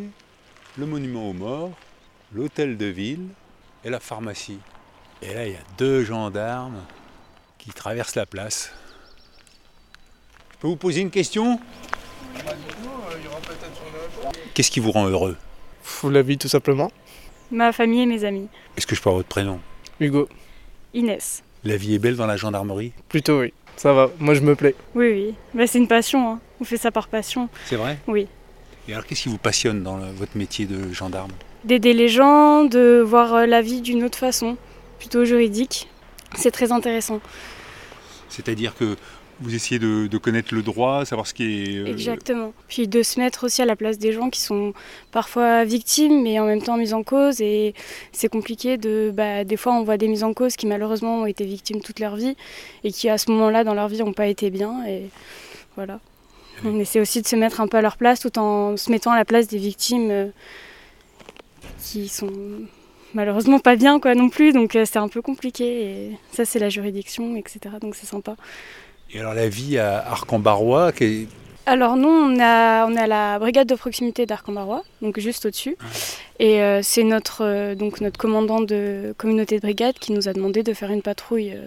le 0.75 0.87
monument 0.87 1.29
aux 1.29 1.33
morts, 1.33 1.71
l'hôtel 2.33 2.77
de 2.77 2.87
ville 2.87 3.27
et 3.83 3.91
la 3.91 3.99
pharmacie. 3.99 4.57
Et 5.21 5.35
là, 5.35 5.45
il 5.45 5.53
y 5.53 5.55
a 5.55 5.63
deux 5.77 6.03
gendarmes 6.03 6.81
qui 7.59 7.69
traversent 7.69 8.15
la 8.15 8.25
place. 8.25 8.71
Je 10.53 10.57
peux 10.61 10.67
vous 10.67 10.77
poser 10.77 11.01
une 11.01 11.11
question? 11.11 11.59
Qu'est-ce 14.55 14.71
qui 14.71 14.79
vous 14.79 14.91
rend 14.91 15.05
heureux? 15.05 15.37
La 16.09 16.21
vie 16.21 16.37
tout 16.37 16.47
simplement. 16.47 16.91
Ma 17.51 17.71
famille 17.71 18.01
et 18.01 18.05
mes 18.05 18.23
amis. 18.23 18.47
Est-ce 18.77 18.87
que 18.87 18.95
je 18.95 19.01
peux 19.01 19.09
avoir 19.09 19.19
votre 19.19 19.29
prénom? 19.29 19.59
Hugo, 19.99 20.27
Inès. 20.93 21.43
La 21.63 21.77
vie 21.77 21.95
est 21.95 21.99
belle 21.99 22.15
dans 22.15 22.27
la 22.27 22.37
gendarmerie? 22.37 22.91
Plutôt 23.09 23.41
oui. 23.41 23.53
Ça 23.77 23.93
va, 23.93 24.09
moi 24.19 24.33
je 24.33 24.41
me 24.41 24.55
plais. 24.55 24.75
Oui, 24.95 25.09
oui. 25.11 25.35
Bah, 25.53 25.67
c'est 25.67 25.77
une 25.77 25.87
passion. 25.87 26.29
hein. 26.31 26.39
On 26.61 26.63
fait 26.63 26.77
ça 26.77 26.91
par 26.91 27.07
passion. 27.07 27.49
C'est 27.65 27.75
vrai? 27.75 27.97
Oui. 28.07 28.27
Et 28.87 28.93
alors, 28.93 29.05
qu'est-ce 29.05 29.23
qui 29.23 29.29
vous 29.29 29.37
passionne 29.37 29.83
dans 29.83 29.97
le- 29.97 30.11
votre 30.13 30.37
métier 30.37 30.65
de 30.65 30.93
gendarme? 30.93 31.31
D'aider 31.63 31.93
les 31.93 32.07
gens, 32.07 32.63
de 32.63 33.03
voir 33.05 33.33
euh, 33.33 33.45
la 33.47 33.61
vie 33.61 33.81
d'une 33.81 34.03
autre 34.03 34.17
façon, 34.17 34.57
plutôt 34.99 35.25
juridique. 35.25 35.89
C'est 36.35 36.51
très 36.51 36.71
intéressant. 36.71 37.19
C'est-à-dire 38.29 38.75
que 38.75 38.95
vous 39.41 39.53
essayez 39.53 39.79
de, 39.79 40.07
de 40.07 40.17
connaître 40.17 40.53
le 40.53 40.61
droit, 40.61 41.03
savoir 41.05 41.27
ce 41.27 41.33
qui 41.33 41.43
est... 41.43 41.77
euh, 41.77 41.85
Exactement. 41.87 42.53
Puis 42.67 42.87
de 42.87 43.03
se 43.03 43.19
mettre 43.19 43.45
aussi 43.45 43.61
à 43.61 43.65
la 43.65 43.75
place 43.75 43.97
des 43.97 44.13
gens 44.13 44.29
qui 44.29 44.39
sont 44.39 44.73
parfois 45.11 45.65
victimes, 45.65 46.23
mais 46.23 46.39
en 46.39 46.45
même 46.45 46.61
temps 46.61 46.77
mis 46.77 46.93
en 46.93 47.03
cause. 47.03 47.41
Et 47.41 47.73
c'est 48.11 48.29
compliqué 48.29 48.77
de. 48.77 49.11
Bah, 49.13 49.43
des 49.43 49.57
fois, 49.57 49.73
on 49.73 49.83
voit 49.83 49.97
des 49.97 50.07
mises 50.07 50.23
en 50.23 50.33
cause 50.33 50.55
qui 50.55 50.67
malheureusement 50.67 51.21
ont 51.21 51.25
été 51.25 51.43
victimes 51.45 51.81
toute 51.81 51.99
leur 51.99 52.15
vie 52.15 52.35
et 52.83 52.91
qui 52.91 53.09
à 53.09 53.17
ce 53.17 53.29
moment-là 53.31 53.63
dans 53.63 53.73
leur 53.73 53.87
vie 53.89 53.99
n'ont 53.99 54.13
pas 54.13 54.27
été 54.27 54.49
bien. 54.49 54.85
Et 54.87 55.09
voilà. 55.75 55.99
On 56.63 56.79
essaie 56.79 57.01
aussi 57.01 57.21
de 57.21 57.27
se 57.27 57.35
mettre 57.35 57.59
un 57.59 57.67
peu 57.67 57.75
à 57.77 57.81
leur 57.81 57.97
place 57.97 58.21
tout 58.21 58.39
en 58.39 58.77
se 58.77 58.89
mettant 58.89 59.11
à 59.11 59.17
la 59.17 59.25
place 59.25 59.47
des 59.49 59.57
victimes 59.57 60.09
euh, 60.09 60.27
qui 61.83 62.07
sont 62.07 62.31
malheureusement 63.13 63.59
pas 63.59 63.75
bien 63.75 63.99
quoi 63.99 64.15
non 64.15 64.29
plus. 64.29 64.53
Donc 64.53 64.75
euh, 64.77 64.85
c'est 64.85 64.99
un 64.99 65.09
peu 65.09 65.21
compliqué. 65.21 65.65
Et 65.65 66.11
ça, 66.31 66.45
c'est 66.45 66.59
la 66.59 66.69
juridiction, 66.69 67.35
etc. 67.35 67.59
Donc 67.81 67.95
c'est 67.95 68.05
sympa. 68.05 68.37
Et 69.11 69.19
alors, 69.19 69.33
la 69.33 69.47
vie 69.47 69.77
à 69.77 69.97
Arc-en-Barrois, 70.11 70.91
qui 70.91 71.03
est- 71.03 71.27
Alors 71.67 71.95
nous, 71.95 72.09
on 72.09 72.39
a, 72.39 72.85
on 72.85 72.95
a 72.95 73.07
la 73.07 73.39
brigade 73.39 73.67
de 73.67 73.75
proximité 73.75 74.25
d'Arc-en-Barrois, 74.25 74.83
donc 75.01 75.19
juste 75.19 75.45
au-dessus. 75.45 75.77
Et 76.39 76.61
euh, 76.61 76.81
c'est 76.83 77.03
notre, 77.03 77.43
euh, 77.43 77.73
donc 77.75 78.01
notre 78.01 78.19
commandant 78.19 78.61
de 78.61 79.15
communauté 79.17 79.55
de 79.55 79.61
brigade 79.61 79.95
qui 79.97 80.11
nous 80.11 80.27
a 80.27 80.33
demandé 80.33 80.61
de 80.63 80.73
faire 80.73 80.91
une 80.91 81.01
patrouille 81.01 81.53
euh, 81.53 81.65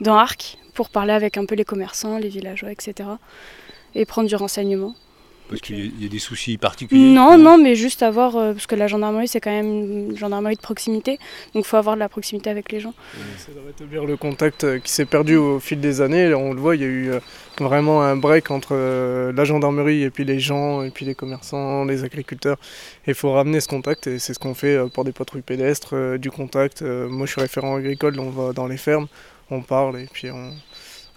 dans 0.00 0.16
Arc 0.16 0.58
pour 0.74 0.88
parler 0.88 1.12
avec 1.12 1.36
un 1.36 1.44
peu 1.44 1.54
les 1.54 1.64
commerçants, 1.64 2.18
les 2.18 2.28
villageois, 2.28 2.72
etc. 2.72 3.08
Et 3.94 4.04
prendre 4.06 4.28
du 4.28 4.34
renseignement. 4.36 4.94
Parce 5.48 5.60
qu'il 5.60 5.78
y 5.78 5.82
a- 5.82 5.90
il 5.98 6.02
y 6.02 6.06
a 6.06 6.08
des 6.08 6.18
soucis 6.18 6.56
particuliers 6.58 7.12
Non, 7.12 7.38
non, 7.38 7.58
mais 7.58 7.74
juste 7.74 8.02
avoir, 8.02 8.36
euh, 8.36 8.52
parce 8.52 8.66
que 8.66 8.74
la 8.74 8.86
gendarmerie, 8.86 9.28
c'est 9.28 9.40
quand 9.40 9.50
même 9.50 9.66
une 10.10 10.16
gendarmerie 10.16 10.56
de 10.56 10.60
proximité, 10.60 11.18
donc 11.54 11.64
il 11.64 11.68
faut 11.68 11.76
avoir 11.76 11.94
de 11.94 12.00
la 12.00 12.08
proximité 12.08 12.50
avec 12.50 12.70
les 12.72 12.80
gens. 12.80 12.94
C'est 13.38 13.54
de 13.54 13.60
rétablir 13.66 14.04
le 14.04 14.16
contact 14.16 14.64
euh, 14.64 14.78
qui 14.78 14.90
s'est 14.92 15.04
perdu 15.06 15.36
au 15.36 15.58
fil 15.60 15.80
des 15.80 16.00
années. 16.00 16.32
On 16.34 16.52
le 16.52 16.60
voit, 16.60 16.76
il 16.76 16.82
y 16.82 16.84
a 16.84 16.88
eu 16.88 17.10
euh, 17.12 17.20
vraiment 17.58 18.02
un 18.02 18.16
break 18.16 18.50
entre 18.50 18.74
la 19.34 19.44
gendarmerie 19.44 20.02
et 20.02 20.10
puis 20.10 20.24
les 20.24 20.40
gens, 20.40 20.82
et 20.82 20.90
puis 20.90 21.04
les 21.04 21.14
commerçants, 21.14 21.84
les 21.84 22.04
agriculteurs. 22.04 22.58
Et 23.06 23.10
il 23.10 23.14
faut 23.14 23.32
ramener 23.32 23.60
ce 23.60 23.68
contact 23.68 24.06
et 24.06 24.18
c'est 24.18 24.34
ce 24.34 24.38
qu'on 24.38 24.54
fait 24.54 24.78
pour 24.92 25.04
des 25.04 25.12
patrouilles 25.12 25.42
pédestres, 25.42 26.18
du 26.18 26.30
contact. 26.30 26.82
Moi 26.82 27.26
je 27.26 27.32
suis 27.32 27.40
référent 27.40 27.76
agricole, 27.76 28.18
on 28.20 28.30
va 28.30 28.52
dans 28.52 28.66
les 28.66 28.76
fermes, 28.76 29.06
on 29.50 29.62
parle 29.62 29.98
et 30.00 30.06
puis 30.12 30.30
on, 30.30 30.52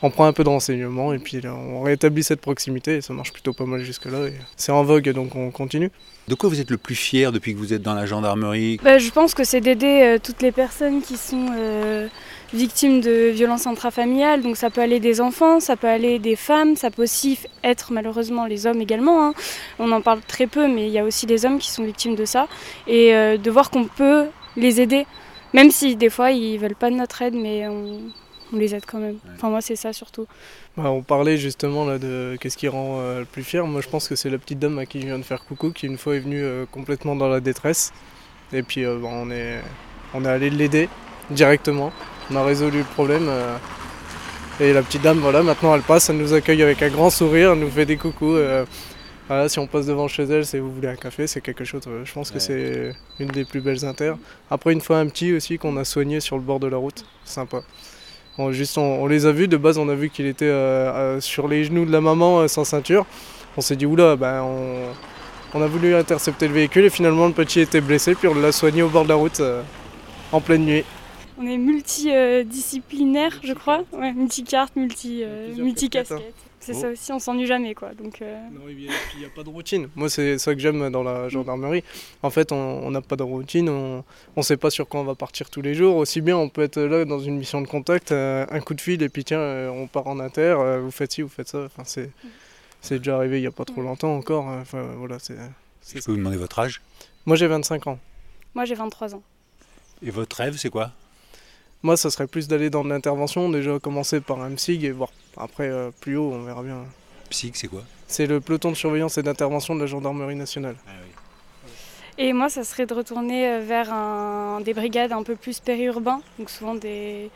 on 0.04 0.10
prend 0.10 0.26
un 0.26 0.34
peu 0.34 0.44
de 0.44 0.50
renseignements 0.50 1.14
et 1.14 1.20
puis 1.20 1.42
là, 1.42 1.54
on 1.54 1.82
rétablit 1.82 2.24
cette 2.24 2.42
proximité 2.42 2.98
et 2.98 3.02
ça 3.02 3.14
marche 3.14 3.32
plutôt 3.32 3.54
pas 3.54 3.66
mal 3.66 3.82
jusque-là. 3.82 4.28
et 4.28 4.34
C'est 4.56 4.72
en 4.72 4.84
vogue 4.84 5.10
donc 5.12 5.36
on 5.36 5.52
continue. 5.52 5.92
De 6.28 6.36
quoi 6.36 6.50
vous 6.50 6.60
êtes 6.62 6.70
le 6.70 6.78
plus 6.78 6.96
fier 6.96 7.32
depuis 7.32 7.54
que 7.54 7.60
vous 7.60 7.74
êtes 7.74 7.82
dans 7.82 7.94
la 7.96 8.06
gendarmerie? 8.06 8.80
Bah, 8.84 8.98
je 8.98 9.10
pense 9.10 9.34
que 9.34 9.44
c'est 9.44 9.62
d'aider 9.62 10.02
euh, 10.04 10.18
toutes 10.24 10.42
les 10.42 10.52
personnes 10.52 11.02
qui 11.02 11.18
sont 11.18 11.48
euh, 11.58 12.08
victimes 12.54 13.02
de 13.02 13.30
violences 13.30 13.68
intrafamiliales. 13.68 14.42
Donc 14.42 14.56
ça 14.56 14.70
peut 14.70 14.82
aller 14.82 15.00
des 15.00 15.20
enfants, 15.20 15.60
ça 15.60 15.76
peut 15.76 15.88
aller 15.88 16.20
des 16.20 16.36
femmes, 16.36 16.76
ça 16.76 16.92
peut 16.92 17.04
aussi 17.04 17.40
être 17.64 17.92
malheureusement 17.92 18.46
les 18.46 18.66
hommes 18.68 18.82
également. 18.82 19.26
hein. 19.28 19.34
On 19.80 19.92
en 19.92 20.02
parle 20.02 20.22
très 20.28 20.48
peu, 20.48 20.68
mais 20.68 20.88
il 20.88 20.92
y 20.94 21.00
a 21.00 21.04
aussi 21.04 21.26
des 21.26 21.46
hommes 21.46 21.60
qui 21.60 21.72
sont 21.72 21.84
victimes 21.84 22.16
de 22.16 22.26
ça. 22.26 22.48
Et 22.88 23.14
euh, 23.16 23.38
de 23.38 23.52
voir 23.52 23.70
qu'on 23.72 23.86
peut 23.86 24.26
les 24.58 24.80
aider, 24.80 25.06
même 25.54 25.72
si 25.72 25.96
des 25.96 26.10
fois 26.10 26.32
ils 26.32 26.58
veulent 26.60 26.76
pas 26.76 26.92
de 26.92 26.96
notre 26.96 27.22
aide, 27.24 27.36
mais 27.36 27.68
on, 27.68 28.00
on 28.54 28.58
les 28.58 28.76
aide 28.76 28.86
quand 28.86 29.00
même. 29.00 29.18
Enfin 29.36 29.50
moi 29.50 29.62
c'est 29.62 29.76
ça 29.76 29.94
surtout. 29.94 30.28
Bah, 30.78 30.90
on 30.92 31.02
parlait 31.02 31.38
justement 31.38 31.86
là 31.86 31.98
de 32.00 32.38
qu'est-ce 32.40 32.58
qui 32.58 32.68
rend 32.68 33.00
euh, 33.00 33.20
le 33.20 33.26
plus 33.26 33.44
fier. 33.44 33.66
Moi 33.66 33.82
je 33.82 33.90
pense 33.90 34.08
que 34.08 34.16
c'est 34.16 34.30
la 34.30 34.38
petite 34.38 34.60
dame 34.60 34.78
à 34.80 34.86
qui 34.86 35.02
je 35.02 35.06
viens 35.08 35.18
de 35.20 35.24
faire 35.24 35.44
coucou 35.46 35.72
qui 35.72 35.86
une 35.88 35.98
fois 35.98 36.16
est 36.16 36.20
venue 36.20 36.42
euh, 36.44 36.66
complètement 36.72 37.16
dans 37.16 37.28
la 37.30 37.40
détresse. 37.40 37.92
Et 38.54 38.64
puis 38.64 38.86
euh, 38.86 38.98
bah, 39.02 39.10
on, 39.12 39.32
est, 39.32 39.60
on 40.14 40.26
est 40.26 40.30
allé 40.30 40.50
l'aider 40.50 40.90
directement. 41.30 41.92
On 42.30 42.36
a 42.36 42.44
résolu 42.44 42.80
le 42.80 42.84
problème. 42.84 43.28
euh, 43.30 43.58
et 44.60 44.74
la 44.74 44.84
petite 44.84 45.02
dame, 45.02 45.18
voilà, 45.20 45.42
maintenant 45.42 45.74
elle 45.74 45.82
passe, 45.82 46.10
elle 46.10 46.18
nous 46.18 46.34
accueille 46.34 46.62
avec 46.62 46.84
un 46.84 46.90
grand 46.90 47.10
sourire, 47.10 47.54
elle 47.54 47.60
nous 47.60 47.70
fait 47.72 47.86
des 47.86 47.98
coucous. 47.98 48.36
euh, 48.36 48.66
voilà, 49.28 49.50
si 49.50 49.58
on 49.60 49.66
passe 49.66 49.86
devant 49.88 50.08
chez 50.08 50.24
elle, 50.24 50.46
c'est 50.46 50.60
vous 50.60 50.72
voulez 50.72 50.90
un 50.90 50.96
café, 50.96 51.26
c'est 51.26 51.42
quelque 51.42 51.64
chose. 51.64 51.82
euh, 51.88 52.04
je 52.06 52.12
pense 52.14 52.30
que 52.30 52.36
Ouais. 52.36 52.40
c'est 52.40 52.94
une 53.20 53.30
des 53.30 53.46
plus 53.46 53.62
belles 53.62 53.86
inter. 53.86 54.14
Après, 54.52 54.74
une 54.74 54.82
fois 54.82 54.98
un 55.00 55.08
petit 55.08 55.34
aussi 55.34 55.58
qu'on 55.58 55.78
a 55.78 55.86
soigné 55.86 56.20
sur 56.20 56.36
le 56.36 56.44
bord 56.44 56.60
de 56.60 56.68
la 56.68 56.78
route, 56.78 57.06
sympa. 57.26 57.62
On, 58.78 59.08
les 59.08 59.26
a 59.26 59.32
vus, 59.32 59.48
de 59.48 59.58
base 59.58 59.78
on 59.78 59.90
a 59.90 59.96
vu 59.96 60.10
qu'il 60.10 60.26
était 60.26 60.46
euh, 60.46 60.92
euh, 60.94 61.22
sur 61.22 61.48
les 61.48 61.64
genoux 61.64 61.86
de 61.86 61.92
la 61.92 62.02
maman 62.02 62.40
euh, 62.40 62.48
sans 62.48 62.64
ceinture. 62.64 63.06
On 63.58 63.62
s'est 63.62 63.76
dit 63.76 63.86
oula, 63.86 64.16
ben 64.16 64.42
on, 64.44 64.94
on 65.54 65.62
a 65.62 65.68
voulu 65.68 65.94
intercepter 65.96 66.48
le 66.48 66.54
véhicule 66.54 66.86
et 66.86 66.90
finalement 66.90 67.28
le 67.28 67.34
petit 67.34 67.60
était 67.60 67.82
blessé, 67.82 68.16
puis 68.16 68.28
on 68.28 68.36
l'a 68.36 68.52
soigné 68.52 68.82
au 68.82 68.90
bord 68.90 69.04
de 69.04 69.10
la 69.10 69.16
route 69.16 69.42
en 70.32 70.40
pleine 70.40 70.66
nuit. 70.66 70.86
On 71.38 71.46
est 71.48 71.58
multidisciplinaire, 71.58 73.40
je 73.44 73.54
crois. 73.54 73.84
Ouais, 73.94 74.14
multicarte, 74.14 74.76
multi, 74.76 75.22
euh, 75.24 75.54
multicasquette. 75.56 76.34
C'est 76.64 76.74
Bon. 76.74 76.82
ça 76.82 76.90
aussi, 76.90 77.12
on 77.12 77.18
s'ennuie 77.18 77.48
jamais 77.48 77.74
quoi. 77.74 77.92
Donc 77.96 78.22
euh, 78.22 78.38
Non, 78.52 78.62
il 78.70 78.76
n'y 78.78 79.26
a, 79.26 79.30
pas 79.36 79.42
de 79.42 79.50
routine. 79.50 79.90
Moi, 79.96 80.10
c'est 80.12 80.38
ça 80.38 80.54
que 80.54 80.60
j'aime 80.60 80.92
dans 80.92 81.02
la 81.02 81.28
gendarmerie. 81.28 81.84
En 82.22 82.30
fait, 82.30 82.52
on 82.52 82.92
n'a 82.92 83.02
pas 83.02 83.16
de 83.16 83.24
routine, 83.24 83.68
on 83.68 84.04
ne 84.38 84.42
sait 84.44 84.58
pas 84.58 84.70
sur 84.70 84.88
quoi 84.88 85.00
on 85.00 85.04
va 85.04 85.16
partir 85.16 85.50
tous 85.50 85.64
les 85.64 85.74
jours. 85.74 85.96
Aussi 85.96 86.22
bien, 86.22 86.38
on 86.38 86.50
peut 86.50 86.62
être 86.62 86.80
là 86.80 87.04
dans 87.06 87.18
une 87.20 87.38
mission 87.38 87.62
de 87.62 87.68
contact, 87.68 88.12
euh, 88.12 88.46
un 88.52 88.60
coup 88.60 88.76
de 88.76 88.82
fil, 88.82 89.02
et 89.02 89.10
puis 89.10 89.24
tiens, 89.24 89.40
euh, 89.40 89.70
on 89.70 89.88
part 89.88 90.06
en 90.06 90.20
inter, 90.20 90.56
euh, 90.60 90.82
vous 90.82 90.92
faites 90.92 91.12
ci, 91.14 91.24
vous 91.24 91.30
faites 91.30 91.48
ça. 91.48 91.64
Enfin, 91.66 91.82
c'est, 91.84 92.12
c'est 92.80 93.00
déjà 93.00 93.16
arrivé 93.16 93.40
il 93.40 93.42
n'y 93.42 93.48
a 93.48 93.52
pas 93.52 93.66
trop 93.66 93.82
longtemps 93.82 94.16
encore. 94.16 94.48
hein. 94.48 94.60
Enfin, 94.62 94.84
voilà, 95.00 95.18
c'est, 95.18 95.38
c'est 95.82 95.98
Je 96.00 96.06
peux 96.06 96.12
vous 96.12 96.18
demander 96.20 96.38
votre 96.38 96.60
âge? 96.60 96.80
Moi, 97.26 97.38
j'ai 97.38 97.48
25 97.48 97.88
ans. 97.88 97.98
moi 98.54 98.66
j'ai 98.66 98.76
23 98.76 99.16
ans. 99.16 99.24
Et 100.04 100.12
votre 100.12 100.36
rêve, 100.38 100.58
c'est 100.58 100.70
quoi? 100.70 100.92
Moi, 101.84 101.98
ça 101.98 102.10
serait 102.12 102.28
plus 102.28 102.48
d'aller 102.48 102.70
dans 102.70 102.84
de 102.84 102.90
l'intervention, 102.90 103.50
déjà 103.50 103.80
commencer 103.80 104.22
par 104.22 104.42
un 104.42 104.50
MSIG 104.50 104.84
et 104.84 104.92
voir 104.92 105.10
après 105.38 105.70
euh, 105.70 105.92
plus 106.00 106.18
haut, 106.18 106.32
on 106.32 106.44
verra 106.44 106.62
bien. 106.62 106.86
Psych, 107.30 107.56
c'est 107.56 107.68
quoi? 107.68 107.84
C'est 108.08 108.28
le 108.28 108.42
peloton 108.42 108.72
de 108.72 108.76
surveillance 108.76 109.18
et 109.18 109.24
d'intervention 109.24 109.74
de 109.74 109.80
la 109.80 109.86
gendarmerie 109.86 110.36
nationale. 110.36 110.76
Et 112.18 112.34
moi, 112.34 112.50
ça 112.50 112.64
serait 112.64 112.86
de 112.86 112.94
retourner 112.94 113.48
euh, 113.48 113.60
vers 113.62 113.92
un, 113.92 114.62
des 114.62 114.74
brigades 114.74 115.12
un 115.12 115.24
peu 115.24 115.36
plus 115.36 115.60
périurbains, 115.60 116.22
donc 116.38 116.50
souvent 116.50 116.76
des, 116.76 117.32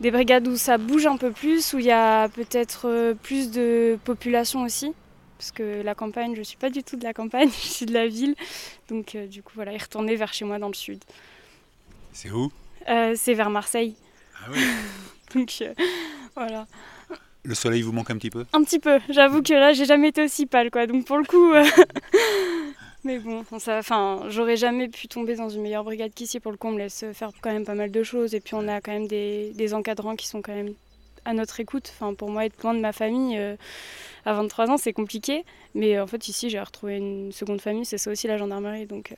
des 0.00 0.10
brigades 0.10 0.46
où 0.48 0.56
ça 0.56 0.78
bouge 0.78 1.06
un 1.06 1.16
peu 1.16 1.30
plus, 1.30 1.74
où 1.74 1.78
il 1.78 1.86
y 1.86 1.90
a 1.90 2.28
peut-être 2.28 2.88
euh, 2.88 3.14
plus 3.14 3.50
de 3.50 3.98
population 4.04 4.62
aussi. 4.62 4.94
Parce 5.36 5.52
que 5.52 5.82
la 5.82 5.94
campagne, 5.94 6.34
je 6.34 6.42
suis 6.42 6.56
pas 6.56 6.70
du 6.70 6.82
tout 6.82 6.96
de 6.96 7.04
la 7.04 7.12
campagne, 7.12 7.50
je 7.62 7.68
suis 7.68 7.86
de 7.86 7.92
la 7.92 8.06
ville. 8.06 8.34
Donc 8.88 9.14
euh, 9.14 9.26
du 9.26 9.42
coup, 9.42 9.52
voilà, 9.54 9.72
et 9.72 9.78
retourner 9.78 10.16
vers 10.16 10.32
chez 10.32 10.44
moi 10.44 10.58
dans 10.58 10.68
le 10.68 10.74
sud. 10.74 11.02
C'est 12.12 12.30
où? 12.30 12.50
Euh, 12.88 13.14
c'est 13.16 13.34
vers 13.34 13.50
Marseille. 13.50 13.94
Ah 14.36 14.48
oui 14.52 14.60
Donc 15.34 15.58
euh, 15.62 15.72
voilà. 16.34 16.66
Le 17.42 17.54
soleil 17.54 17.82
vous 17.82 17.92
manque 17.92 18.10
un 18.10 18.16
petit 18.16 18.30
peu? 18.30 18.44
Un 18.52 18.62
petit 18.64 18.78
peu. 18.78 18.98
J'avoue 19.08 19.42
que 19.42 19.54
là, 19.54 19.72
j'ai 19.72 19.86
jamais 19.86 20.08
été 20.08 20.24
aussi 20.24 20.46
pâle, 20.46 20.70
quoi. 20.70 20.86
Donc 20.86 21.06
pour 21.06 21.18
le 21.18 21.24
coup. 21.24 21.52
euh, 21.52 21.64
Mais 23.04 23.18
bon, 23.18 23.42
enfin, 23.50 24.24
j'aurais 24.28 24.56
jamais 24.58 24.88
pu 24.88 25.08
tomber 25.08 25.34
dans 25.34 25.48
une 25.48 25.62
meilleure 25.62 25.84
brigade 25.84 26.12
qu'ici. 26.14 26.38
Pour 26.38 26.52
le 26.52 26.58
coup, 26.58 26.68
on 26.68 26.72
me 26.72 26.78
laisse 26.78 27.02
faire 27.14 27.30
quand 27.40 27.50
même 27.50 27.64
pas 27.64 27.74
mal 27.74 27.90
de 27.90 28.02
choses. 28.02 28.34
Et 28.34 28.40
puis, 28.40 28.54
on 28.54 28.68
a 28.68 28.82
quand 28.82 28.92
même 28.92 29.06
des, 29.06 29.52
des 29.54 29.72
encadrants 29.72 30.16
qui 30.16 30.26
sont 30.26 30.42
quand 30.42 30.54
même 30.54 30.74
à 31.24 31.32
notre 31.32 31.60
écoute. 31.60 31.90
Enfin, 31.94 32.12
pour 32.12 32.30
moi, 32.30 32.44
être 32.44 32.62
loin 32.62 32.74
de 32.74 32.80
ma 32.80 32.92
famille 32.92 33.38
euh, 33.38 33.56
à 34.26 34.34
23 34.34 34.70
ans, 34.70 34.76
c'est 34.76 34.92
compliqué. 34.92 35.44
Mais 35.74 35.98
en 35.98 36.06
fait, 36.06 36.28
ici, 36.28 36.50
j'ai 36.50 36.60
retrouvé 36.60 36.98
une 36.98 37.32
seconde 37.32 37.62
famille. 37.62 37.86
C'est 37.86 37.96
ça 37.96 38.10
aussi 38.10 38.26
la 38.26 38.36
gendarmerie. 38.36 38.84
Donc, 38.84 39.12
euh, 39.12 39.16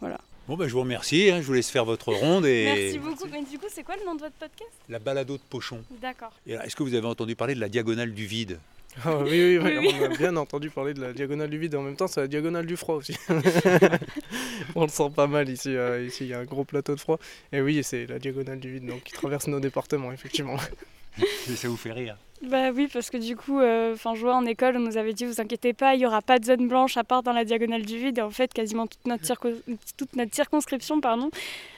voilà. 0.00 0.18
Bon, 0.48 0.56
ben, 0.56 0.68
je 0.68 0.72
vous 0.72 0.80
remercie. 0.80 1.30
hein, 1.30 1.40
je 1.40 1.46
vous 1.46 1.52
laisse 1.54 1.70
faire 1.70 1.84
votre 1.84 2.12
ronde 2.12 2.46
et 2.46 2.64
Merci 2.64 2.98
beaucoup. 2.98 3.26
Mais 3.32 3.42
du 3.42 3.58
coup, 3.58 3.66
c'est 3.68 3.82
quoi 3.82 3.96
le 3.96 4.04
nom 4.04 4.14
de 4.14 4.20
votre 4.20 4.34
podcast? 4.36 4.70
La 4.88 4.98
balado 5.00 5.36
de 5.36 5.42
Pochon. 5.50 5.82
D'accord. 6.00 6.32
Est-ce 6.46 6.76
que 6.76 6.82
vous 6.84 6.94
avez 6.94 7.06
entendu 7.06 7.34
parler 7.34 7.54
de 7.56 7.60
la 7.60 7.68
diagonale 7.68 8.12
du 8.12 8.26
vide? 8.26 8.58
Ah 9.04 9.18
oui, 9.18 9.58
oui, 9.62 9.76
oui, 9.78 9.94
on 10.00 10.04
a 10.04 10.08
bien 10.16 10.36
entendu 10.36 10.70
parler 10.70 10.94
de 10.94 11.00
la 11.02 11.12
diagonale 11.12 11.50
du 11.50 11.58
vide. 11.58 11.74
En 11.74 11.82
même 11.82 11.96
temps, 11.96 12.06
c'est 12.06 12.20
la 12.20 12.28
diagonale 12.28 12.64
du 12.64 12.76
froid 12.76 12.94
aussi. 12.94 13.16
on 14.74 14.82
le 14.84 14.88
sent 14.88 15.10
pas 15.14 15.26
mal 15.26 15.48
ici. 15.48 15.74
euh, 15.76 16.04
ici, 16.06 16.24
il 16.24 16.28
y 16.28 16.34
a 16.34 16.38
un 16.38 16.44
gros 16.44 16.64
plateau 16.64 16.94
de 16.94 17.00
froid. 17.00 17.18
Et 17.52 17.60
oui, 17.60 17.82
c'est 17.82 18.06
la 18.06 18.18
diagonale 18.18 18.60
du 18.60 18.72
vide 18.72 18.86
donc, 18.86 19.02
qui 19.02 19.12
traverse 19.12 19.48
nos 19.48 19.60
départements, 19.60 20.12
effectivement. 20.12 20.56
Ça 21.56 21.68
vous 21.68 21.76
fait 21.76 21.92
rire 21.92 22.16
Bah 22.42 22.70
oui, 22.70 22.88
parce 22.92 23.08
que 23.10 23.16
du 23.16 23.34
coup, 23.34 23.58
euh, 23.60 23.94
enfin, 23.94 24.14
je 24.14 24.20
vois 24.20 24.34
en 24.36 24.44
école, 24.44 24.76
on 24.76 24.80
nous 24.80 24.98
avait 24.98 25.14
dit, 25.14 25.24
vous 25.24 25.40
inquiétez 25.40 25.72
pas, 25.72 25.94
il 25.94 26.00
y 26.02 26.06
aura 26.06 26.20
pas 26.22 26.38
de 26.38 26.44
zone 26.44 26.68
blanche 26.68 26.96
à 26.96 27.02
part 27.04 27.22
dans 27.22 27.32
la 27.32 27.44
diagonale 27.44 27.82
du 27.82 27.96
vide. 27.98 28.18
Et 28.18 28.22
en 28.22 28.30
fait, 28.30 28.52
quasiment 28.52 28.86
toute 28.86 29.04
notre, 29.06 29.24
circo- 29.24 29.56
toute 29.96 30.14
notre 30.16 30.34
circonscription, 30.34 31.00
pardon, 31.00 31.30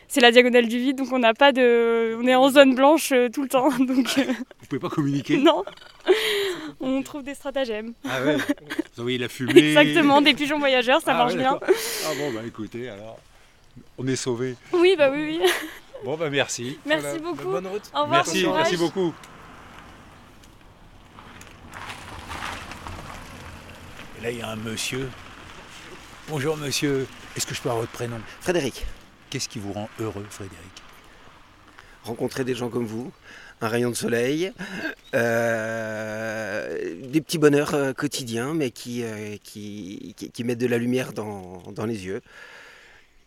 c'est 0.08 0.20
la 0.20 0.32
diagonale 0.32 0.66
du 0.66 0.78
vide, 0.78 0.96
donc 0.98 1.12
on 1.12 1.18
n'a 1.20 1.32
pas 1.34 1.52
de, 1.52 2.16
on 2.20 2.26
est 2.26 2.34
en 2.34 2.50
zone 2.50 2.74
blanche 2.74 3.12
euh, 3.12 3.28
tout 3.28 3.42
le 3.42 3.48
temps, 3.48 3.70
donc 3.78 4.18
euh, 4.18 4.24
Vous 4.60 4.66
pouvez 4.68 4.78
pas 4.80 4.88
communiquer? 4.88 5.36
Non, 5.38 5.62
on 6.80 7.02
trouve 7.02 7.22
des 7.22 7.34
stratagèmes. 7.34 7.92
Ah 8.08 8.20
ouais 8.24 8.36
Vous 8.94 9.00
envoyez 9.00 9.18
la 9.18 9.28
fumée 9.28 9.58
Exactement, 9.76 10.20
des 10.20 10.34
pigeons 10.34 10.58
voyageurs, 10.58 11.00
ça 11.02 11.12
Ah 11.12 11.18
marche 11.18 11.34
ouais, 11.34 11.38
bien. 11.40 11.58
Ah 11.62 12.14
bon, 12.16 12.32
bah 12.32 12.40
écoutez, 12.46 12.88
alors, 12.88 13.18
on 13.96 14.06
est 14.08 14.16
sauvés. 14.16 14.56
Oui, 14.72 14.96
bah 14.98 15.08
oui, 15.12 15.38
oui. 15.40 15.50
Bon, 16.04 16.16
bah 16.16 16.30
merci. 16.30 16.78
Merci 16.86 17.02
Voilà, 17.06 17.18
beaucoup. 17.18 17.48
bonne 17.48 17.66
route. 17.68 17.82
Au 17.94 18.02
revoir, 18.02 18.24
Merci, 18.24 18.42
bon 18.42 18.48
courage. 18.50 18.62
merci 18.70 18.76
beaucoup. 18.76 19.14
Et 24.18 24.22
là, 24.22 24.30
il 24.30 24.38
y 24.38 24.42
a 24.42 24.48
un 24.48 24.56
monsieur. 24.56 25.08
Bonjour 26.28 26.56
monsieur, 26.56 27.06
est-ce 27.36 27.46
que 27.46 27.54
je 27.54 27.60
peux 27.62 27.68
avoir 27.70 27.82
votre 27.82 27.92
prénom? 27.92 28.18
Frédéric, 28.40 28.84
Qu'est-ce 29.30 29.48
qui 29.48 29.58
vous 29.58 29.72
rend 29.72 29.88
heureux, 30.00 30.26
Frédéric? 30.30 30.82
Rencontrer 32.02 32.44
des 32.44 32.54
gens 32.54 32.68
comme 32.70 32.86
vous, 32.86 33.12
un 33.60 33.68
rayon 33.68 33.90
de 33.90 33.94
soleil, 33.94 34.52
euh, 35.14 36.94
des 37.08 37.20
petits 37.20 37.36
bonheurs 37.38 37.74
euh, 37.74 37.92
quotidiens, 37.92 38.54
mais 38.54 38.70
qui, 38.70 39.02
euh, 39.04 39.36
qui, 39.42 40.14
qui- 40.16 40.30
qui 40.30 40.44
mettent 40.44 40.58
de 40.58 40.66
la 40.66 40.78
lumière 40.78 41.12
dans, 41.12 41.62
dans 41.72 41.84
les 41.86 42.06
yeux. 42.06 42.22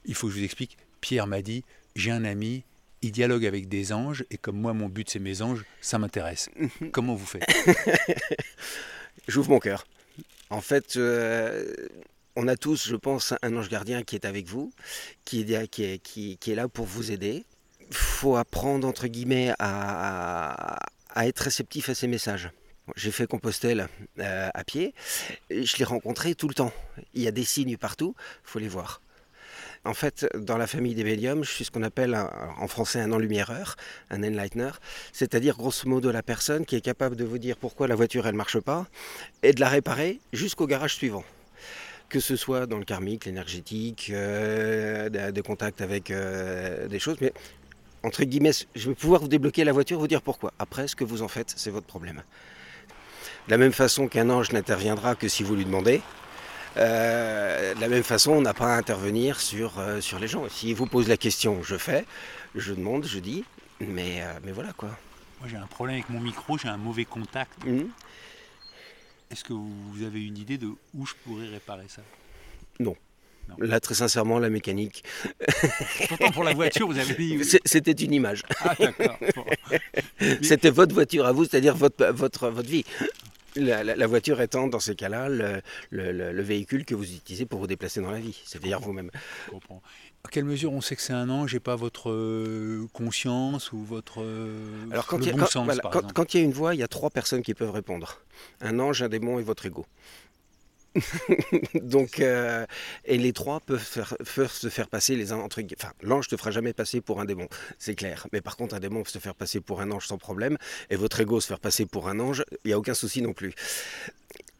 Il 0.05 0.15
faut 0.15 0.27
que 0.27 0.33
je 0.33 0.39
vous 0.39 0.45
explique. 0.45 0.77
Pierre 1.01 1.27
m'a 1.27 1.41
dit 1.43 1.63
j'ai 1.95 2.10
un 2.12 2.25
ami, 2.25 2.63
il 3.03 3.12
dialogue 3.12 3.45
avec 3.45 3.67
des 3.69 3.93
anges, 3.93 4.24
et 4.31 4.38
comme 4.38 4.57
moi, 4.60 4.74
mon 4.74 4.89
but, 4.89 5.10
c'est 5.10 5.19
mes 5.19 5.41
anges, 5.43 5.63
ça 5.81 6.00
m'intéresse. 6.00 6.50
Comment 6.91 7.13
vous 7.15 7.25
faites? 7.25 7.43
J'ouvre 9.27 9.50
mon 9.51 9.60
cœur. 9.60 9.86
En 10.51 10.60
fait, 10.60 10.98
euh, 10.98 11.74
on 12.36 12.48
a 12.50 12.58
tous, 12.58 12.88
je 12.89 12.98
pense, 12.98 13.34
un 13.41 13.55
ange 13.55 13.70
gardien 13.70 14.03
qui 14.03 14.15
est 14.15 14.25
avec 14.25 14.48
vous, 14.48 14.72
qui 15.24 15.41
est, 15.41 16.55
là 16.55 16.67
pour 16.67 16.86
vous 16.86 17.12
aider. 17.12 17.46
Il 17.89 17.96
faut 17.96 18.36
apprendre, 18.36 18.86
entre 18.86 19.08
guillemets, 19.08 19.53
à, 19.60 20.77
à 21.10 21.27
être 21.27 21.39
réceptif 21.39 21.88
à 21.88 21.96
ces 21.96 22.08
messages. 22.08 22.51
J'ai 22.98 23.12
fait 23.12 23.27
Compostelle 23.27 23.88
euh, 24.20 24.50
à 24.53 24.63
pied, 24.65 24.93
je 25.50 25.77
l'ai 25.77 25.86
rencontré 25.86 26.36
tout 26.36 26.50
le 26.50 26.53
temps. 26.53 26.74
Il 27.13 27.22
y 27.22 27.27
a 27.27 27.31
des 27.31 27.46
signes 27.46 27.77
partout, 27.77 28.13
il 28.17 28.50
faut 28.50 28.60
les 28.60 28.67
voir. 28.67 29.01
En 29.84 29.96
fait, 29.96 30.28
dans 30.36 30.58
la 30.58 30.68
famille 30.68 30.94
des 30.94 31.04
Bélium, 31.04 31.44
je 31.44 31.50
suis 31.50 31.66
ce 31.66 31.72
qu'on 31.72 31.82
appelle 31.82 32.15
en 32.15 32.67
français 32.67 33.02
un 33.02 33.12
enlumiéreur, 33.12 33.78
un 34.12 34.24
enlightener, 34.24 34.72
c'est-à-dire 35.12 35.58
grosso 35.58 35.89
modo 35.89 36.12
la 36.12 36.22
personne 36.22 36.65
qui 36.65 36.76
est 36.76 36.82
capable 36.82 37.15
de 37.15 37.26
vous 37.26 37.39
dire 37.39 37.58
pourquoi 37.58 37.88
la 37.88 37.96
voiture 37.96 38.28
elle 38.28 38.36
marche 38.36 38.60
pas 38.60 38.86
et 39.41 39.54
de 39.54 39.60
la 39.60 39.70
réparer 39.70 40.20
jusqu'au 40.34 40.67
garage 40.67 40.94
suivant. 40.94 41.24
Que 42.10 42.20
ce 42.20 42.36
soit 42.36 42.67
dans 42.67 42.78
le 42.78 42.86
karmique, 42.86 43.26
l'énergétique, 43.26 44.12
euh, 44.13 45.10
des, 45.10 45.32
des 45.32 45.41
contacts 45.41 45.82
avec 45.82 46.12
euh, 46.12 46.88
des 46.88 47.00
choses, 47.00 47.17
mais 47.20 47.34
entre 48.04 48.24
guillemets, 48.24 48.52
je 48.76 48.89
vais 48.89 48.96
pouvoir 48.96 49.22
vous 49.22 49.28
débloquer 49.28 49.63
la 49.63 49.72
voiture, 49.72 49.98
vous 49.98 50.08
dire 50.08 50.22
pourquoi. 50.22 50.54
Après, 50.60 50.88
ce 50.88 50.96
que 50.96 51.04
vous 51.04 51.24
en 51.24 51.28
faites, 51.28 51.54
c'est 51.56 51.72
votre 51.72 51.88
problème. 51.88 52.22
De 53.48 53.52
la 53.52 53.58
même 53.58 53.72
façon 53.72 54.08
qu'un 54.08 54.30
ange 54.30 54.52
n'interviendra 54.52 55.15
que 55.15 55.28
si 55.28 55.41
vous 55.41 55.56
lui 55.56 55.65
demandez, 55.65 56.02
euh, 56.77 57.73
de 57.75 57.81
la 57.81 57.88
même 57.88 58.03
façon, 58.03 58.31
on 58.31 58.41
n'a 58.41 58.53
pas 58.53 58.73
à 58.73 58.77
intervenir 58.77 59.39
sur, 59.39 59.79
euh, 59.79 60.01
sur 60.01 60.19
les 60.19 60.27
gens. 60.27 60.47
S'il 60.49 60.75
vous 60.75 60.86
pose 60.86 61.07
la 61.07 61.17
question, 61.17 61.62
je 61.63 61.75
fais, 61.75 62.05
je 62.55 62.73
demande, 62.73 63.05
je 63.05 63.19
dis, 63.19 63.43
mais, 63.79 64.21
euh, 64.21 64.39
mais 64.43 64.51
voilà 64.51 64.73
quoi. 64.73 64.89
Moi, 65.39 65.49
j'ai 65.49 65.57
un 65.57 65.67
problème 65.67 65.95
avec 65.95 66.10
mon 66.10 66.19
micro, 66.19 66.57
j'ai 66.57 66.67
un 66.67 66.77
mauvais 66.77 67.05
contact. 67.05 67.65
Mhm. 67.65 67.89
Est-ce 69.31 69.43
que 69.43 69.53
vous 69.53 70.03
avez 70.05 70.25
une 70.25 70.38
idée 70.38 70.57
de 70.57 70.67
où 70.93 71.05
je 71.05 71.13
pourrais 71.23 71.47
réparer 71.47 71.86
ça? 71.88 72.01
Non. 72.79 72.95
Non. 73.49 73.55
Là, 73.60 73.79
très 73.79 73.95
sincèrement, 73.95 74.38
la 74.38 74.49
mécanique, 74.49 75.03
Pourtant, 76.07 76.31
pour 76.31 76.43
la 76.43 76.53
voiture, 76.53 76.88
vous 76.88 76.99
avez 76.99 77.13
dit. 77.15 77.39
c'était 77.65 77.91
une 77.91 78.13
image. 78.13 78.43
Ah, 78.60 78.75
d'accord. 78.77 79.17
Bon. 79.36 79.45
C'était 80.43 80.69
votre 80.69 80.93
voiture 80.93 81.25
à 81.25 81.31
vous, 81.31 81.45
c'est-à-dire 81.45 81.75
votre, 81.75 82.05
votre, 82.12 82.49
votre 82.49 82.69
vie. 82.69 82.86
La, 83.56 83.84
la- 83.84 83.96
la 83.96 84.08
voiture 84.08 84.40
étant, 84.42 84.68
dans 84.68 84.80
ces 84.80 84.96
cas-là, 84.96 85.28
le, 85.30 85.62
le- 85.90 86.12
le- 86.12 86.32
le 86.32 86.42
véhicule 86.42 86.86
que 86.86 86.96
vous 86.96 87.04
utilisez 87.04 87.46
pour 87.46 87.60
vous 87.60 87.68
déplacer 87.68 88.00
dans 88.02 88.12
la 88.12 88.20
vie, 88.20 88.40
c'est-à-dire 88.46 88.80
vous-même. 88.80 89.12
Je 89.48 89.52
comprends. 89.52 89.82
À 90.24 90.30
quelle 90.30 90.46
mesure 90.46 90.72
on 90.72 90.82
sait 90.82 90.96
que 90.96 91.02
c'est 91.02 91.14
un 91.14 91.30
ange 91.30 91.54
et 91.56 91.60
pas 91.60 91.76
votre 91.76 92.12
euh, 92.12 92.88
conscience 92.94 93.72
ou 93.72 93.84
votre 93.84 94.22
euh, 94.22 94.86
Alors, 94.92 95.08
il 95.26 95.32
bon 95.34 95.46
voilà, 95.66 95.82
quand 96.14 96.34
il 96.34 96.38
y 96.38 96.42
a 96.42 96.44
une 96.46 96.54
voix, 96.54 96.76
il 96.76 96.80
y 96.80 96.84
a 96.84 96.88
trois 96.88 97.10
personnes 97.10 97.42
qui 97.42 97.54
peuvent 97.54 97.72
répondre. 97.72 98.20
Un 98.62 98.80
ange, 98.80 99.02
un 99.02 99.10
démon 99.10 99.40
et 99.40 99.44
votre 99.44 99.66
ego. 99.66 99.86
Donc, 101.82 102.19
euh, 102.19 102.65
et 103.06 103.17
les 103.17 103.34
trois 103.34 103.60
peuvent, 103.62 103.82
se 103.84 104.69
faire 104.69 104.88
passer 104.88 105.15
les 105.15 105.32
uns 105.32 105.38
entre 105.38 105.62
Enfin, 105.77 105.93
l'ange 106.01 106.25
ne 106.27 106.36
te 106.36 106.38
fera 106.38 106.51
jamais 106.51 106.73
passer 106.73 107.01
pour 107.01 107.21
un 107.21 107.25
démon, 107.25 107.47
c'est 107.80 107.95
clair. 107.95 108.27
Mais 108.34 108.41
par 108.41 108.58
contre, 108.58 108.75
un 108.75 108.80
démon 108.80 109.04
peut 109.04 109.10
se 109.10 109.19
faire 109.19 109.36
passer 109.36 109.62
pour 109.62 109.82
un 109.82 109.91
ange 109.91 110.08
sans 110.08 110.17
problème, 110.17 110.58
et 110.89 110.95
votre 110.95 111.19
ego 111.19 111.39
se 111.39 111.47
faire 111.47 111.60
passer 111.60 111.86
pour 111.86 112.10
un 112.10 112.19
ange, 112.19 112.43
il 112.63 112.67
n'y 112.67 112.73
a 112.73 112.77
aucun 112.77 112.93
souci 112.93 113.21
non 113.21 113.34
plus. 113.34 113.54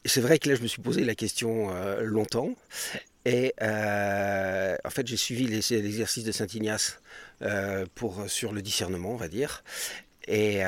C'est 0.06 0.22
vrai 0.22 0.40
que 0.40 0.50
là, 0.50 0.56
je 0.56 0.62
me 0.62 0.68
suis 0.68 0.82
posé 0.82 1.04
la 1.04 1.16
question 1.16 1.70
euh, 1.76 2.02
longtemps. 2.02 2.56
Et 3.26 3.54
euh, 3.62 4.76
en 4.84 4.90
fait, 4.90 5.06
j'ai 5.06 5.18
suivi 5.18 5.46
l'exercice 5.48 6.24
de 6.24 6.32
Saint 6.32 6.48
Ignace 6.48 7.00
pour, 7.94 8.24
sur 8.28 8.52
le 8.52 8.62
discernement, 8.64 9.14
on 9.14 9.18
va 9.18 9.28
dire, 9.28 9.64
et 10.28 10.62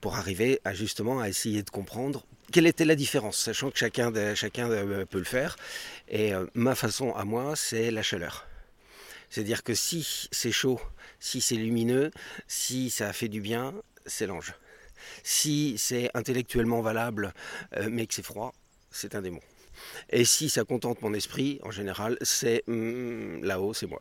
pour 0.00 0.16
arriver 0.16 0.60
à 0.64 0.74
justement 0.74 1.20
à 1.20 1.28
essayer 1.28 1.62
de 1.62 1.70
comprendre 1.70 2.24
quelle 2.52 2.66
était 2.66 2.84
la 2.84 2.94
différence, 2.94 3.38
sachant 3.38 3.70
que 3.70 3.78
chacun, 3.78 4.10
de- 4.10 4.34
chacun 4.34 4.70
euh, 4.70 5.04
peut 5.06 5.18
le 5.18 5.24
faire. 5.24 5.56
Et 6.08 6.34
euh, 6.34 6.46
ma 6.54 6.74
façon 6.74 7.12
à 7.14 7.24
moi, 7.24 7.56
c'est 7.56 7.90
la 7.90 8.02
chaleur. 8.02 8.46
C'est-à-dire 9.30 9.62
que 9.62 9.74
si 9.74 10.28
c'est 10.32 10.52
chaud, 10.52 10.80
si 11.20 11.40
c'est 11.40 11.54
lumineux, 11.54 12.10
si 12.48 12.90
ça 12.90 13.12
fait 13.12 13.28
du 13.28 13.40
bien, 13.40 13.74
c'est 14.06 14.26
l'ange. 14.26 14.54
Si 15.22 15.76
c'est 15.78 16.10
intellectuellement 16.14 16.80
valable, 16.82 17.32
euh, 17.76 17.88
mais 17.90 18.06
que 18.06 18.14
c'est 18.14 18.24
froid, 18.24 18.52
c'est 18.90 19.14
un 19.14 19.22
démon. 19.22 19.40
Et 20.10 20.24
si 20.24 20.50
ça 20.50 20.64
contente 20.64 21.00
mon 21.02 21.14
esprit, 21.14 21.58
en 21.62 21.70
général, 21.70 22.18
c'est 22.22 22.64
hum, 22.68 23.42
là-haut, 23.44 23.72
c'est 23.72 23.86
moi. 23.86 24.00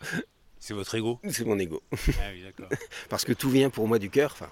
C'est 0.60 0.74
votre 0.74 0.94
ego? 0.96 1.20
C'est 1.30 1.46
mon 1.46 1.58
ego. 1.58 1.82
Ah 1.94 2.32
oui, 2.34 2.44
d'accord. 2.44 2.70
Parce 3.10 3.24
que 3.24 3.32
tout 3.34 3.50
vient 3.50 3.70
pour 3.70 3.88
moi 3.88 3.98
du 3.98 4.10
cœur, 4.10 4.32
enfin, 4.34 4.50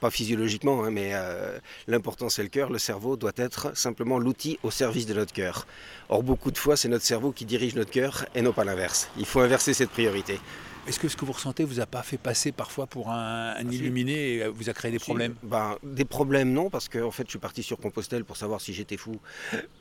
pas 0.00 0.10
physiologiquement, 0.10 0.84
hein, 0.84 0.90
mais 0.90 1.10
euh, 1.14 1.58
l'important 1.86 2.28
c'est 2.28 2.42
le 2.42 2.48
cœur. 2.48 2.70
Le 2.70 2.78
cerveau 2.78 3.16
doit 3.16 3.32
être 3.36 3.76
simplement 3.76 4.18
l'outil 4.18 4.58
au 4.62 4.70
service 4.70 5.06
de 5.06 5.14
notre 5.14 5.32
cœur. 5.32 5.66
Or, 6.08 6.22
beaucoup 6.22 6.50
de 6.50 6.58
fois, 6.58 6.76
c'est 6.76 6.88
notre 6.88 7.04
cerveau 7.04 7.32
qui 7.32 7.44
dirige 7.44 7.74
notre 7.74 7.90
cœur 7.90 8.26
et 8.34 8.42
non 8.42 8.52
pas 8.52 8.64
l'inverse. 8.64 9.08
Il 9.18 9.26
faut 9.26 9.40
inverser 9.40 9.74
cette 9.74 9.90
priorité. 9.90 10.40
Est-ce 10.88 10.98
que 10.98 11.08
ce 11.08 11.16
que 11.16 11.24
vous 11.24 11.32
ressentez 11.32 11.62
vous 11.64 11.78
a 11.80 11.86
pas 11.86 12.02
fait 12.02 12.16
passer 12.16 12.52
parfois 12.52 12.86
pour 12.86 13.10
un, 13.10 13.54
un 13.56 13.70
illuminé 13.70 14.34
et 14.34 14.42
euh, 14.42 14.50
vous 14.50 14.70
a 14.70 14.72
créé 14.72 14.90
des 14.90 14.98
problèmes? 14.98 15.34
Ben, 15.42 15.76
Des 15.82 16.06
problèmes, 16.06 16.52
non, 16.52 16.70
parce 16.70 16.88
qu'en 16.88 17.10
fait, 17.10 17.24
je 17.26 17.30
suis 17.30 17.38
parti 17.38 17.62
sur 17.62 17.78
Compostelle 17.78 18.24
pour 18.24 18.36
savoir 18.36 18.60
si 18.60 18.72
j'étais 18.72 18.96
fou 18.96 19.20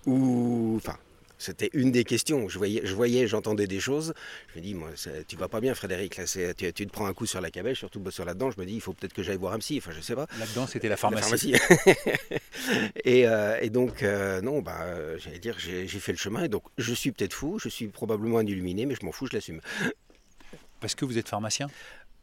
ou. 0.06 0.76
Enfin, 0.76 0.98
c'était 1.40 1.70
une 1.74 1.92
des 1.92 2.04
questions. 2.04 2.48
Je 2.50 2.58
voyais, 2.60 2.82
je 2.84 2.94
voyais, 2.94 3.26
j'entendais 3.26 3.66
des 3.66 3.80
choses. 3.80 4.14
Je 4.54 4.60
me 4.60 4.64
dis, 4.64 4.74
moi, 4.76 4.90
c'est- 4.96 5.26
tu 5.26 5.36
vas 5.38 5.48
pas 5.48 5.62
bien, 5.62 5.74
Frédéric. 5.74 6.18
Là, 6.18 6.26
tu, 6.26 6.74
tu 6.74 6.86
te 6.86 6.92
prends 6.92 7.08
un 7.08 7.14
coup 7.14 7.26
sur 7.26 7.42
la 7.42 7.50
cabèche, 7.50 7.80
surtout 7.80 8.04
sur 8.12 8.26
là-dedans. 8.26 8.52
Je 8.52 8.60
me 8.60 8.66
dis, 8.66 8.74
il 8.76 8.82
faut 8.82 8.94
peut-être 8.94 9.14
que 9.14 9.24
j'aille 9.24 9.38
voir 9.38 9.54
un 9.54 9.60
psy. 9.60 9.78
Enfin, 9.80 9.92
je 9.96 10.02
sais 10.02 10.16
pas. 10.16 10.28
Là-dedans, 10.38 10.68
c'était 10.68 10.90
la 10.90 10.98
pharmacie. 10.98 11.52
La 11.54 11.58
pharmacie. 11.60 11.96
et, 13.06 13.26
euh, 13.28 13.58
et 13.62 13.70
donc, 13.70 14.04
euh, 14.04 14.42
non, 14.42 14.62
bah, 14.62 14.82
euh, 14.84 15.18
j'allais 15.18 15.40
dire, 15.40 15.56
j'ai 15.58 15.88
j'ai 15.88 16.00
fait 16.00 16.12
le 16.12 16.18
chemin. 16.18 16.44
Et 16.44 16.50
donc, 16.50 16.64
je 16.78 16.94
suis 16.94 17.12
peut-être 17.12 17.34
fou, 17.34 17.58
je 17.58 17.70
suis 17.70 17.88
probablement 17.88 18.38
un 18.40 18.46
illuminé, 18.46 18.86
mais 18.86 18.96
je 18.96 19.06
m'en 19.06 19.12
fous, 19.12 19.28
je 19.28 19.34
l'assume. 19.36 19.62
Parce 20.82 20.94
que 20.96 21.06
vous 21.06 21.18
êtes 21.18 21.30
pharmacien? 21.30 21.68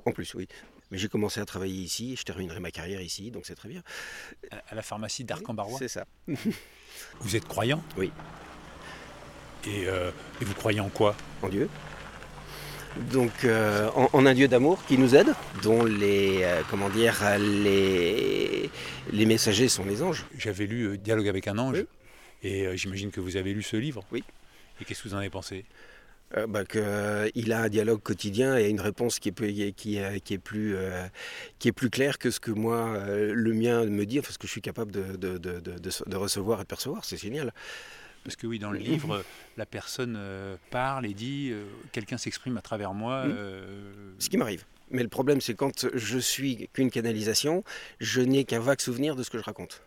En 0.05 0.13
plus, 0.13 0.35
oui. 0.35 0.47
Mais 0.91 0.99
j'ai 0.99 1.09
commencé 1.09 1.41
à 1.41 1.45
travailler 1.45 1.83
ici, 1.83 2.15
je 2.17 2.23
terminerai 2.23 2.61
ma 2.61 2.71
carrière 2.71 3.01
ici, 3.01 3.31
donc 3.33 3.45
c'est 3.45 3.57
très 3.57 3.69
bien. 3.69 3.83
À 4.69 4.75
la 4.75 4.83
pharmacie 4.83 5.25
d'Arc-en-Barrois? 5.25 5.79
C'est 5.81 5.89
ça. 5.89 6.07
Vous 7.21 7.35
êtes 7.35 7.45
croyant? 7.47 7.83
Oui. 7.97 8.13
Et, 9.67 9.87
euh, 9.89 10.11
et 10.41 10.45
vous 10.45 10.55
croyez 10.55 10.81
en 10.81 10.89
quoi? 10.89 11.17
En 11.43 11.49
Dieu. 11.49 11.69
Donc 13.11 13.45
euh, 13.45 13.91
en, 13.95 14.09
en 14.13 14.25
un 14.27 14.33
Dieu 14.33 14.49
d'amour 14.49 14.83
qui 14.87 14.97
nous 14.97 15.15
aide, 15.15 15.35
dont 15.63 15.85
les 15.85 16.43
euh, 16.43 16.63
comment 16.71 16.89
dire 16.89 17.23
les, 17.39 18.71
les 19.13 19.27
messagers 19.27 19.69
sont 19.69 19.85
les 19.85 20.03
anges. 20.03 20.25
J'avais 20.39 20.67
lu 20.67 20.97
Dialogue 20.97 21.29
avec 21.29 21.47
un 21.47 21.59
ange, 21.59 21.85
et 22.43 22.75
j'imagine 22.77 23.11
que 23.11 23.21
vous 23.21 23.37
avez 23.37 23.53
lu 23.53 23.63
ce 23.63 23.77
livre. 23.77 24.03
Oui. 24.13 24.25
Et 24.81 24.85
qu'est-ce 24.85 25.03
que 25.03 25.09
vous 25.09 25.15
en 25.15 25.19
avez 25.19 25.31
pensé? 25.31 25.65
Euh, 26.37 26.47
bah, 26.47 26.65
que, 26.65 26.79
euh, 26.79 27.29
il 27.35 27.53
a 27.53 27.63
un 27.63 27.69
dialogue 27.69 28.03
quotidien 28.03 28.59
et 28.59 28.69
une 28.69 28.81
réponse 28.81 29.19
qui 29.19 29.29
est, 29.29 29.33
peu- 29.33 29.47
qui 29.47 29.97
est, 29.99 30.21
qui 30.21 30.35
est 30.35 30.39
plus, 30.39 30.75
euh, 30.75 31.07
qui 31.59 31.69
est 31.69 31.73
plus 31.73 31.89
claire 31.91 32.19
que 32.19 32.31
ce 32.31 32.41
que 32.41 32.51
moi, 32.51 32.99
le 33.09 33.53
mien 33.53 33.85
me 33.85 34.05
dit, 34.07 34.21
parce 34.21 34.39
que 34.39 34.47
je 34.47 34.53
suis 34.53 34.61
capable 34.63 34.91
de- 34.91 35.17
de 35.17 36.17
recevoir 36.17 36.61
et 36.61 36.63
de 36.63 36.69
percevoir, 36.69 37.05
c'est 37.05 37.17
génial. 37.17 37.53
Parce 38.27 38.37
que 38.37 38.49
oui, 38.49 38.59
dans 38.59 38.73
le 38.73 38.79
livre, 38.79 39.25
la 39.57 39.67
personne 39.67 40.17
euh, 40.19 40.57
parle 40.71 41.07
et 41.07 41.15
dit 41.15 41.51
euh, 41.53 41.65
quelqu'un 41.93 42.19
s'exprime 42.19 42.57
à 42.57 42.61
travers 42.61 42.93
moi. 42.93 43.25
Euh, 43.25 44.13
Ce 44.19 44.29
qui 44.29 44.37
m'arrive. 44.37 44.65
Mais 44.91 45.05
le 45.05 45.09
problème, 45.09 45.41
c'est 45.41 45.55
quand 45.55 45.87
je 45.95 46.19
suis 46.19 46.69
qu'une 46.73 46.91
canalisation, 46.91 47.63
je 48.01 48.21
n'ai 48.21 48.45
qu'un 48.45 48.59
vague 48.59 48.81
souvenir 48.81 49.15
de 49.15 49.23
ce 49.23 49.31
que 49.31 49.39
je 49.39 49.45
raconte. 49.45 49.81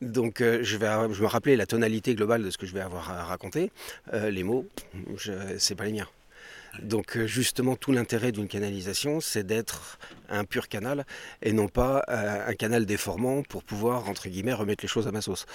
Donc, 0.00 0.40
euh, 0.40 0.60
je 0.62 0.76
vais, 0.76 0.88
je 1.12 1.22
me 1.22 1.26
rappeler 1.26 1.56
la 1.56 1.66
tonalité 1.66 2.14
globale 2.14 2.42
de 2.42 2.50
ce 2.50 2.58
que 2.58 2.66
je 2.66 2.72
vais 2.72 2.80
avoir 2.80 3.10
à 3.10 3.24
raconter. 3.24 3.70
Euh, 4.12 4.30
les 4.30 4.42
mots, 4.42 4.66
c'est 5.58 5.74
pas 5.74 5.84
les 5.84 5.92
miens. 5.92 6.08
Donc, 6.82 7.16
euh, 7.16 7.26
justement, 7.26 7.76
tout 7.76 7.92
l'intérêt 7.92 8.32
d'une 8.32 8.48
canalisation, 8.48 9.20
c'est 9.20 9.44
d'être 9.44 9.98
un 10.28 10.44
pur 10.44 10.68
canal 10.68 11.04
et 11.42 11.52
non 11.52 11.68
pas 11.68 12.04
un 12.08 12.54
canal 12.54 12.86
déformant 12.86 13.42
pour 13.42 13.62
pouvoir, 13.62 14.08
entre 14.08 14.28
guillemets, 14.28 14.52
remettre 14.52 14.84
les 14.84 14.88
choses 14.88 15.06
à 15.06 15.12
ma 15.12 15.20
sauce. 15.20 15.46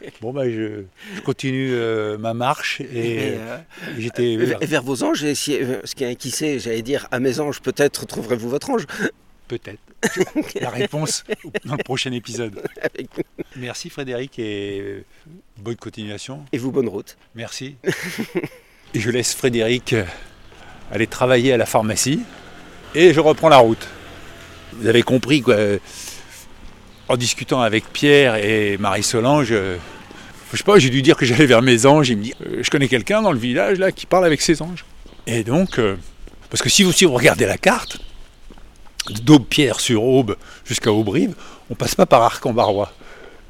Bon, 0.20 0.32
bah, 0.32 0.48
je, 0.48 0.84
je 1.14 1.20
continue 1.20 1.70
euh, 1.72 2.18
ma 2.18 2.34
marche 2.34 2.80
et, 2.80 2.84
Et, 2.84 3.34
euh, 3.36 3.58
j'étais. 3.98 4.32
Et 4.32 4.66
vers 4.66 4.82
vos 4.82 5.02
anges, 5.02 5.24
et 5.24 5.34
si, 5.34 5.54
euh, 5.54 5.80
ce 5.84 5.94
qui, 5.94 6.16
qui 6.16 6.30
sait, 6.30 6.58
j'allais 6.58 6.82
dire, 6.82 7.06
à 7.10 7.20
mes 7.20 7.40
anges, 7.40 7.60
peut-être 7.60 8.06
trouverez-vous 8.06 8.48
votre 8.48 8.70
ange. 8.70 8.86
Peut-être. 9.48 9.80
La 10.60 10.70
réponse 10.70 11.24
dans 11.64 11.76
le 11.76 11.82
prochain 11.82 12.12
épisode. 12.12 12.62
Merci 13.56 13.90
Frédéric 13.90 14.38
et 14.38 15.04
bonne 15.58 15.76
continuation. 15.76 16.44
Et 16.52 16.58
vous, 16.58 16.70
bonne 16.70 16.88
route. 16.88 17.18
Merci. 17.34 17.76
Et 18.94 19.00
je 19.00 19.10
laisse 19.10 19.34
Frédéric 19.34 19.94
aller 20.90 21.06
travailler 21.06 21.52
à 21.52 21.56
la 21.56 21.66
pharmacie 21.66 22.20
et 22.94 23.12
je 23.12 23.20
reprends 23.20 23.48
la 23.48 23.58
route. 23.58 23.88
Vous 24.72 24.86
avez 24.86 25.02
compris 25.02 25.42
quoi. 25.42 25.56
En 27.10 27.16
discutant 27.16 27.60
avec 27.60 27.92
Pierre 27.92 28.36
et 28.36 28.78
Marie-Solange, 28.78 29.48
euh, 29.50 29.78
je 30.52 30.58
sais 30.58 30.64
j'ai 30.76 30.90
dû 30.90 31.02
dire 31.02 31.16
que 31.16 31.26
j'allais 31.26 31.46
vers 31.46 31.60
mes 31.60 31.84
anges. 31.84 32.08
Il 32.08 32.18
me 32.18 32.22
dit, 32.22 32.34
euh, 32.46 32.60
je 32.62 32.70
connais 32.70 32.86
quelqu'un 32.86 33.20
dans 33.20 33.32
le 33.32 33.38
village 33.38 33.78
là 33.80 33.90
qui 33.90 34.06
parle 34.06 34.24
avec 34.24 34.40
ses 34.40 34.62
anges. 34.62 34.84
Et 35.26 35.42
donc, 35.42 35.80
euh, 35.80 35.96
parce 36.50 36.62
que 36.62 36.68
si 36.68 36.84
vous, 36.84 36.92
regardez 37.12 37.46
la 37.46 37.58
carte, 37.58 37.98
d'Aube-Pierre 39.24 39.80
sur 39.80 40.04
Aube 40.04 40.36
jusqu'à 40.64 40.92
Aubrive, 40.92 41.34
on 41.68 41.74
passe 41.74 41.96
pas 41.96 42.06
par 42.06 42.22
Arc-en-Barrois. 42.22 42.92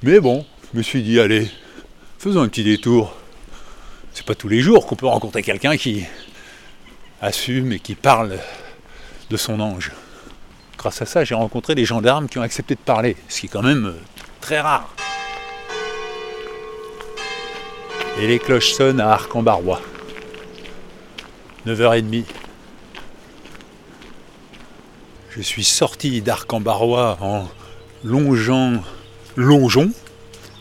Mais 0.05 0.21
bon, 0.21 0.47
je 0.73 0.79
me 0.79 0.83
suis 0.83 1.03
dit, 1.03 1.21
allez, 1.21 1.47
faisons 2.19 2.41
un 2.41 2.49
petit 2.49 2.65
détour. 2.65 3.15
C'est 4.15 4.25
pas 4.25 4.35
tous 4.35 4.49
les 4.49 4.63
jours 4.63 4.87
qu'on 4.87 4.97
peut 4.97 5.07
rencontrer 5.07 5.43
quelqu'un 5.43 5.77
qui 5.77 6.07
assume 7.21 7.73
et 7.73 7.79
qui 7.79 7.95
parle 7.95 8.39
de 9.29 9.37
son 9.37 9.61
ange. 9.61 9.93
Grâce 10.81 11.03
à 11.03 11.05
ça, 11.05 11.25
j'ai 11.25 11.35
rencontré 11.35 11.75
des 11.75 11.85
gendarmes 11.85 12.27
qui 12.27 12.39
ont 12.39 12.43
accepté 12.43 12.75
de 12.75 12.81
parler, 12.81 13.15
ce 13.29 13.41
qui 13.41 13.47
est 13.47 13.49
quand 13.51 13.61
même 13.61 13.85
euh, 13.85 14.01
très 14.41 14.61
rare. 14.61 14.89
Et 18.19 18.27
les 18.27 18.39
cloches 18.39 18.73
sonnent 18.73 18.99
à 18.99 19.11
Arc-en-Barrois. 19.11 19.83
9h30. 21.67 22.25
Je 25.29 25.43
suis 25.43 25.65
sorti 25.65 26.23
d'Arc-en-Barrois 26.23 27.19
en 27.21 27.47
longeant 28.03 28.83
Longeon, 29.37 29.93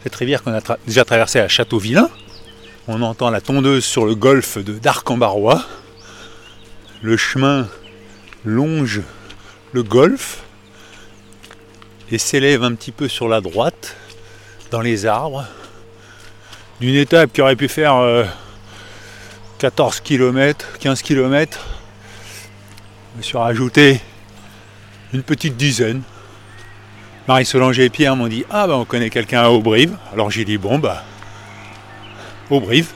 cette 0.03 0.15
rivière 0.15 0.43
qu'on 0.43 0.53
a 0.53 0.59
déjà 0.85 1.05
traversée 1.05 1.39
à 1.39 1.47
Châteauvillain. 1.47 2.09
On 2.89 3.01
entend 3.03 3.29
la 3.29 3.39
tondeuse 3.39 3.85
sur 3.85 4.05
le 4.05 4.15
golfe 4.15 4.57
d'Arc-en-Barrois. 4.57 5.63
Le 7.01 7.15
chemin 7.15 7.69
longe 8.43 9.01
le 9.73 9.83
golfe 9.83 10.41
et 12.11 12.17
s'élève 12.17 12.63
un 12.63 12.73
petit 12.73 12.91
peu 12.91 13.07
sur 13.07 13.27
la 13.27 13.41
droite, 13.41 13.95
dans 14.71 14.81
les 14.81 15.05
arbres, 15.05 15.45
d'une 16.79 16.95
étape 16.95 17.33
qui 17.33 17.41
aurait 17.41 17.55
pu 17.55 17.67
faire 17.67 17.95
euh, 17.97 18.23
14 19.59 19.99
km, 19.99 20.67
15 20.79 21.01
km. 21.01 21.59
Je 23.13 23.17
me 23.17 23.23
suis 23.23 23.37
rajouté 23.37 23.99
une 25.13 25.23
petite 25.23 25.57
dizaine. 25.57 26.01
Marie-Solange 27.27 27.79
et 27.79 27.89
Pierre 27.89 28.15
m'ont 28.15 28.27
dit 28.27 28.45
Ah, 28.49 28.65
bah 28.65 28.75
on 28.75 28.85
connaît 28.85 29.09
quelqu'un 29.09 29.41
à 29.41 29.49
Aubrive. 29.49 29.95
Alors 30.13 30.31
j'ai 30.31 30.45
dit 30.45 30.57
Bon, 30.57 30.79
bah, 30.79 31.03
Aubrive. 32.49 32.89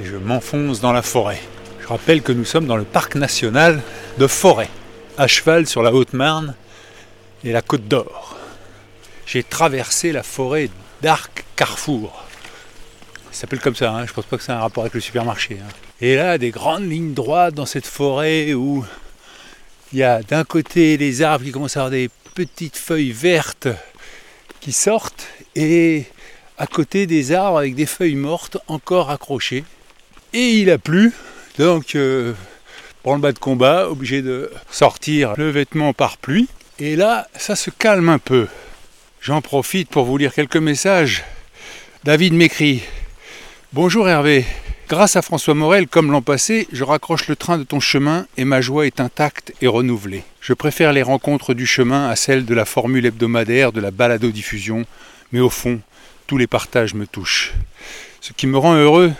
Et 0.00 0.04
je 0.04 0.16
m'enfonce 0.16 0.80
dans 0.80 0.92
la 0.92 1.02
forêt. 1.02 1.40
Je 1.80 1.86
rappelle 1.86 2.22
que 2.22 2.32
nous 2.32 2.44
sommes 2.44 2.66
dans 2.66 2.76
le 2.76 2.84
parc 2.84 3.16
national 3.16 3.80
de 4.18 4.26
Forêt, 4.26 4.68
à 5.18 5.26
cheval 5.26 5.66
sur 5.66 5.82
la 5.82 5.92
Haute-Marne 5.92 6.54
et 7.44 7.52
la 7.52 7.62
Côte 7.62 7.88
d'Or. 7.88 8.36
J'ai 9.26 9.42
traversé 9.42 10.12
la 10.12 10.22
forêt 10.22 10.68
d'Arc-Carrefour. 11.02 12.24
Ça 13.30 13.42
s'appelle 13.42 13.60
comme 13.60 13.76
ça, 13.76 13.92
hein, 13.92 14.06
je 14.06 14.12
pense 14.12 14.26
pas 14.26 14.36
que 14.36 14.42
c'est 14.42 14.52
un 14.52 14.58
rapport 14.58 14.82
avec 14.82 14.94
le 14.94 15.00
supermarché. 15.00 15.58
hein. 15.62 15.72
Et 16.00 16.16
là, 16.16 16.38
des 16.38 16.50
grandes 16.50 16.90
lignes 16.90 17.14
droites 17.14 17.54
dans 17.54 17.66
cette 17.66 17.86
forêt 17.86 18.54
où 18.54 18.84
il 19.92 19.98
y 19.98 20.02
a 20.02 20.22
d'un 20.22 20.44
côté 20.44 20.96
les 20.96 21.22
arbres 21.22 21.44
qui 21.44 21.52
commencent 21.52 21.76
à 21.76 21.80
avoir 21.80 21.90
des 21.90 22.10
petites 22.34 22.76
feuilles 22.76 23.12
vertes 23.12 23.68
qui 24.60 24.72
sortent 24.72 25.26
et 25.54 26.04
à 26.58 26.66
côté 26.66 27.06
des 27.06 27.32
arbres 27.32 27.58
avec 27.58 27.74
des 27.74 27.86
feuilles 27.86 28.14
mortes 28.14 28.58
encore 28.66 29.10
accrochées. 29.10 29.64
Et 30.32 30.50
il 30.58 30.70
a 30.70 30.78
plu, 30.78 31.12
donc 31.58 31.94
euh, 31.94 32.34
pour 33.02 33.14
le 33.14 33.20
bas 33.20 33.32
de 33.32 33.38
combat, 33.38 33.88
obligé 33.88 34.22
de 34.22 34.50
sortir 34.70 35.34
le 35.36 35.50
vêtement 35.50 35.92
par 35.92 36.18
pluie. 36.18 36.48
Et 36.78 36.96
là, 36.96 37.28
ça 37.36 37.56
se 37.56 37.70
calme 37.70 38.08
un 38.08 38.18
peu. 38.18 38.46
J'en 39.20 39.40
profite 39.40 39.88
pour 39.88 40.04
vous 40.04 40.16
lire 40.16 40.34
quelques 40.34 40.56
messages. 40.56 41.24
David 42.04 42.34
m'écrit 42.34 42.82
Bonjour 43.72 44.08
Hervé, 44.08 44.44
grâce 44.88 45.16
à 45.16 45.22
François 45.22 45.54
Morel, 45.54 45.86
comme 45.86 46.10
l'an 46.10 46.22
passé, 46.22 46.66
je 46.72 46.84
raccroche 46.84 47.28
le 47.28 47.36
train 47.36 47.58
de 47.58 47.64
ton 47.64 47.80
chemin 47.80 48.26
et 48.36 48.44
ma 48.44 48.60
joie 48.60 48.86
est 48.86 49.00
intacte 49.00 49.52
et 49.60 49.66
renouvelée. 49.66 50.24
Je 50.40 50.54
préfère 50.54 50.92
les 50.92 51.02
rencontres 51.02 51.54
du 51.54 51.66
chemin 51.66 52.08
à 52.08 52.16
celles 52.16 52.46
de 52.46 52.54
la 52.54 52.64
formule 52.64 53.06
hebdomadaire 53.06 53.72
de 53.72 53.80
la 53.80 53.90
balado-diffusion, 53.90 54.84
mais 55.32 55.40
au 55.40 55.50
fond, 55.50 55.80
tous 56.26 56.38
les 56.38 56.46
partages 56.46 56.94
me 56.94 57.06
touchent. 57.06 57.52
Ce 58.20 58.32
qui 58.32 58.46
me 58.46 58.58
rend 58.58 58.74
heureux, 58.74 59.12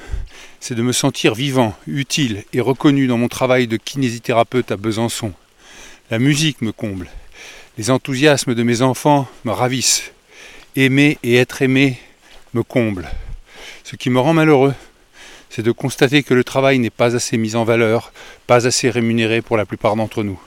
c'est 0.61 0.75
de 0.75 0.83
me 0.83 0.92
sentir 0.92 1.35
vivant, 1.35 1.75
utile 1.87 2.44
et 2.53 2.61
reconnu 2.61 3.07
dans 3.07 3.16
mon 3.16 3.29
travail 3.29 3.66
de 3.66 3.79
kinésithérapeute 3.79 4.70
à 4.70 4.77
Besançon. 4.77 5.33
La 6.11 6.18
musique 6.18 6.61
me 6.61 6.70
comble. 6.70 7.09
Les 7.79 7.90
enthousiasmes 7.90 8.55
de 8.55 8.62
mes 8.62 8.83
enfants 8.83 9.27
me 9.44 9.53
ravissent. 9.53 10.12
Aimer 10.77 11.18
et 11.23 11.37
être 11.37 11.62
aimé 11.62 11.99
me 12.53 12.62
comble. 12.62 13.11
Ce 13.85 13.96
qui 13.96 14.11
me 14.11 14.20
rend 14.20 14.35
malheureux, 14.35 14.75
c'est 15.49 15.62
de 15.62 15.73
constater 15.73 16.23
que 16.23 16.35
le 16.35 16.44
travail 16.44 16.79
n'est 16.79 16.90
pas 16.90 17.16
assez 17.16 17.38
mis 17.38 17.57
en 17.57 17.64
valeur, 17.64 18.12
pas 18.46 18.66
assez 18.66 18.90
rémunéré 18.90 19.40
pour 19.40 19.57
la 19.57 19.64
plupart 19.64 19.96
d'entre 19.96 20.23
nous. 20.23 20.40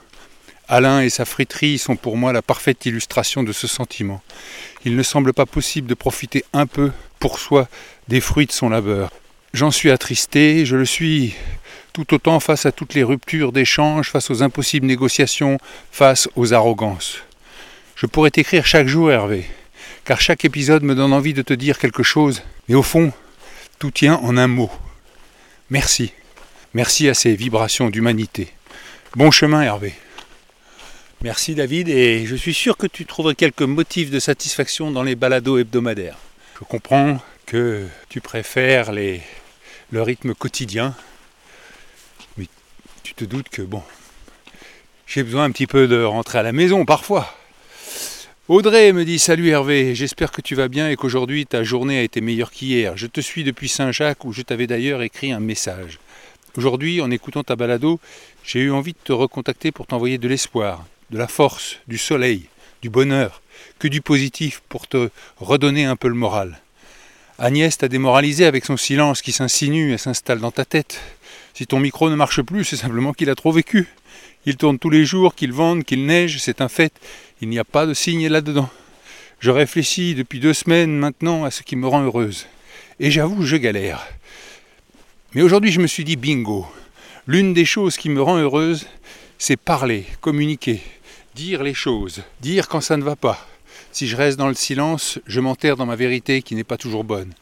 Alain 0.67 1.02
et 1.02 1.10
sa 1.10 1.26
friterie 1.26 1.78
sont 1.78 1.95
pour 1.95 2.17
moi 2.17 2.32
la 2.32 2.41
parfaite 2.41 2.86
illustration 2.86 3.43
de 3.43 3.52
ce 3.52 3.67
sentiment. 3.67 4.21
Il 4.86 4.95
ne 4.95 5.04
semble 5.04 5.34
pas 5.34 5.45
possible 5.45 5.88
de 5.88 5.93
profiter 5.93 6.45
un 6.54 6.67
peu, 6.67 6.91
pour 7.19 7.39
soi, 7.39 7.67
des 8.08 8.21
fruits 8.21 8.45
de 8.45 8.52
son 8.52 8.69
labeur. 8.69 9.12
J'en 9.53 9.69
suis 9.69 9.91
attristé, 9.91 10.65
je 10.65 10.75
le 10.75 10.85
suis 10.85 11.35
tout 11.93 12.11
autant 12.15 12.39
face 12.39 12.65
à 12.65 12.71
toutes 12.71 12.95
les 12.95 13.03
ruptures 13.03 13.51
d'échanges, 13.51 14.09
face 14.09 14.31
aux 14.31 14.41
impossibles 14.41 14.87
négociations, 14.87 15.59
face 15.91 16.27
aux 16.35 16.55
arrogances. 16.55 17.19
Je 17.95 18.07
pourrais 18.07 18.31
t'écrire 18.31 18.65
chaque 18.65 18.87
jour, 18.87 19.11
Hervé, 19.11 19.45
car 20.05 20.19
chaque 20.19 20.43
épisode 20.43 20.81
me 20.81 20.95
donne 20.95 21.13
envie 21.13 21.35
de 21.35 21.43
te 21.43 21.53
dire 21.53 21.77
quelque 21.77 22.01
chose, 22.01 22.41
mais 22.67 22.73
au 22.73 22.81
fond, 22.81 23.13
tout 23.77 23.91
tient 23.91 24.15
en 24.15 24.37
un 24.37 24.47
mot. 24.47 24.71
Merci. 25.69 26.13
Merci 26.73 27.07
à 27.07 27.13
ces 27.13 27.35
vibrations 27.35 27.91
d'humanité. 27.91 28.51
Bon 29.15 29.29
chemin, 29.29 29.61
Hervé. 29.61 29.93
Merci 31.21 31.53
David, 31.53 31.89
et 31.89 32.25
je 32.25 32.35
suis 32.35 32.55
sûr 32.55 32.75
que 32.75 32.87
tu 32.87 33.05
trouveras 33.05 33.35
quelques 33.35 33.61
motifs 33.61 34.09
de 34.09 34.19
satisfaction 34.19 34.89
dans 34.89 35.03
les 35.03 35.15
balados 35.15 35.59
hebdomadaires. 35.59 36.17
Je 36.59 36.65
comprends 36.65 37.21
que 37.45 37.85
tu 38.09 38.19
préfères 38.19 38.91
les, 38.91 39.21
le 39.93 40.01
rythme 40.01 40.34
quotidien, 40.34 40.95
mais 42.38 42.47
tu 43.03 43.13
te 43.13 43.23
doutes 43.25 43.49
que 43.49 43.62
bon, 43.62 43.84
J'ai 45.06 45.21
besoin 45.21 45.43
un 45.43 45.51
petit 45.51 45.67
peu 45.67 45.88
de 45.88 46.01
rentrer 46.03 46.39
à 46.39 46.43
la 46.43 46.51
maison 46.51 46.84
parfois. 46.84 47.32
Audrey 48.47 48.91
me 48.91 49.06
dit 49.06 49.19
Salut 49.19 49.49
Hervé, 49.49 49.93
j'espère 49.93 50.32
que 50.32 50.41
tu 50.41 50.56
vas 50.56 50.67
bien 50.67 50.89
et 50.89 50.95
qu'aujourd'hui 50.95 51.45
ta 51.45 51.63
journée 51.63 51.99
a 51.99 52.01
été 52.01 52.21
meilleure 52.21 52.49
qu'hier. 52.49 52.97
Je 52.97 53.06
te 53.06 53.21
suis 53.21 53.43
depuis 53.43 53.69
Saint-Jacques 53.69 54.25
où 54.25 54.34
je 54.34 54.41
t'avais 54.41 54.65
d'ailleurs 54.65 55.03
écrit 55.03 55.32
un 55.32 55.39
message. 55.39 55.99
Aujourd'hui, 56.58 56.99
en 56.99 57.12
écoutant 57.12 57.43
ta 57.43 57.56
balado, 57.56 57.99
j'ai 58.43 58.62
eu 58.62 58.71
envie 58.71 58.93
de 58.93 58.97
te 59.03 59.13
recontacter 59.13 59.71
pour 59.71 59.86
t'envoyer 59.86 60.17
de 60.17 60.27
l'espoir, 60.27 60.88
de 61.12 61.19
la 61.19 61.27
force, 61.27 61.77
du 61.88 61.99
soleil, 61.99 62.47
du 62.82 62.89
bonheur, 62.89 63.43
que 63.77 63.88
du 63.88 64.01
positif 64.01 64.63
pour 64.69 64.88
te 64.88 65.12
redonner 65.38 65.86
un 65.86 65.95
peu 65.95 66.08
le 66.08 66.15
moral. 66.15 66.62
Agnès 67.39 67.75
t'a 67.75 67.87
démoralisé 67.87 68.45
avec 68.45 68.63
son 68.63 68.77
silence 68.77 69.23
qui 69.23 69.31
s'insinue 69.31 69.93
et 69.93 69.97
s'installe 69.97 70.39
dans 70.39 70.51
ta 70.51 70.65
tête. 70.65 71.01
Si 71.55 71.65
ton 71.65 71.79
micro 71.79 72.09
ne 72.09 72.15
marche 72.15 72.41
plus, 72.43 72.63
c'est 72.63 72.77
simplement 72.77 73.11
qu'il 73.11 73.29
a 73.29 73.35
trop 73.35 73.51
vécu. 73.51 73.87
Il 74.45 74.55
tourne 74.55 74.77
tous 74.77 74.91
les 74.91 75.03
jours, 75.03 75.33
qu'il 75.33 75.51
vente, 75.51 75.83
qu'il 75.83 76.05
neige, 76.05 76.37
c'est 76.39 76.61
un 76.61 76.69
fait. 76.69 76.93
Il 77.41 77.49
n'y 77.49 77.57
a 77.57 77.63
pas 77.63 77.87
de 77.87 77.93
signe 77.95 78.27
là-dedans. 78.27 78.69
Je 79.39 79.49
réfléchis 79.49 80.13
depuis 80.13 80.39
deux 80.39 80.53
semaines 80.53 80.95
maintenant 80.95 81.43
à 81.43 81.51
ce 81.51 81.63
qui 81.63 81.75
me 81.75 81.87
rend 81.87 82.03
heureuse. 82.03 82.45
Et 82.99 83.09
j'avoue, 83.09 83.43
je 83.43 83.55
galère. 83.55 84.05
Mais 85.33 85.41
aujourd'hui, 85.41 85.71
je 85.71 85.81
me 85.81 85.87
suis 85.87 86.03
dit 86.03 86.15
bingo. 86.15 86.67
L'une 87.25 87.53
des 87.53 87.65
choses 87.65 87.97
qui 87.97 88.09
me 88.09 88.21
rend 88.21 88.37
heureuse, 88.37 88.85
c'est 89.39 89.57
parler, 89.57 90.05
communiquer, 90.21 90.81
dire 91.35 91.63
les 91.63 91.73
choses, 91.73 92.21
dire 92.41 92.67
quand 92.67 92.81
ça 92.81 92.95
ne 92.95 93.03
va 93.03 93.15
pas. 93.15 93.47
Si 93.91 94.07
je 94.07 94.15
reste 94.15 94.38
dans 94.38 94.47
le 94.47 94.53
silence, 94.53 95.19
je 95.27 95.39
m'enterre 95.39 95.77
dans 95.77 95.86
ma 95.86 95.95
vérité 95.95 96.41
qui 96.41 96.55
n'est 96.55 96.63
pas 96.63 96.77
toujours 96.77 97.03
bonne. 97.03 97.33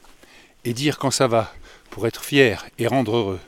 Et 0.66 0.74
dire 0.74 0.98
quand 0.98 1.12
ça 1.12 1.28
va, 1.28 1.54
pour 1.90 2.08
être 2.08 2.24
fier 2.24 2.66
et 2.80 2.88
rendre 2.88 3.16
heureux. 3.16 3.40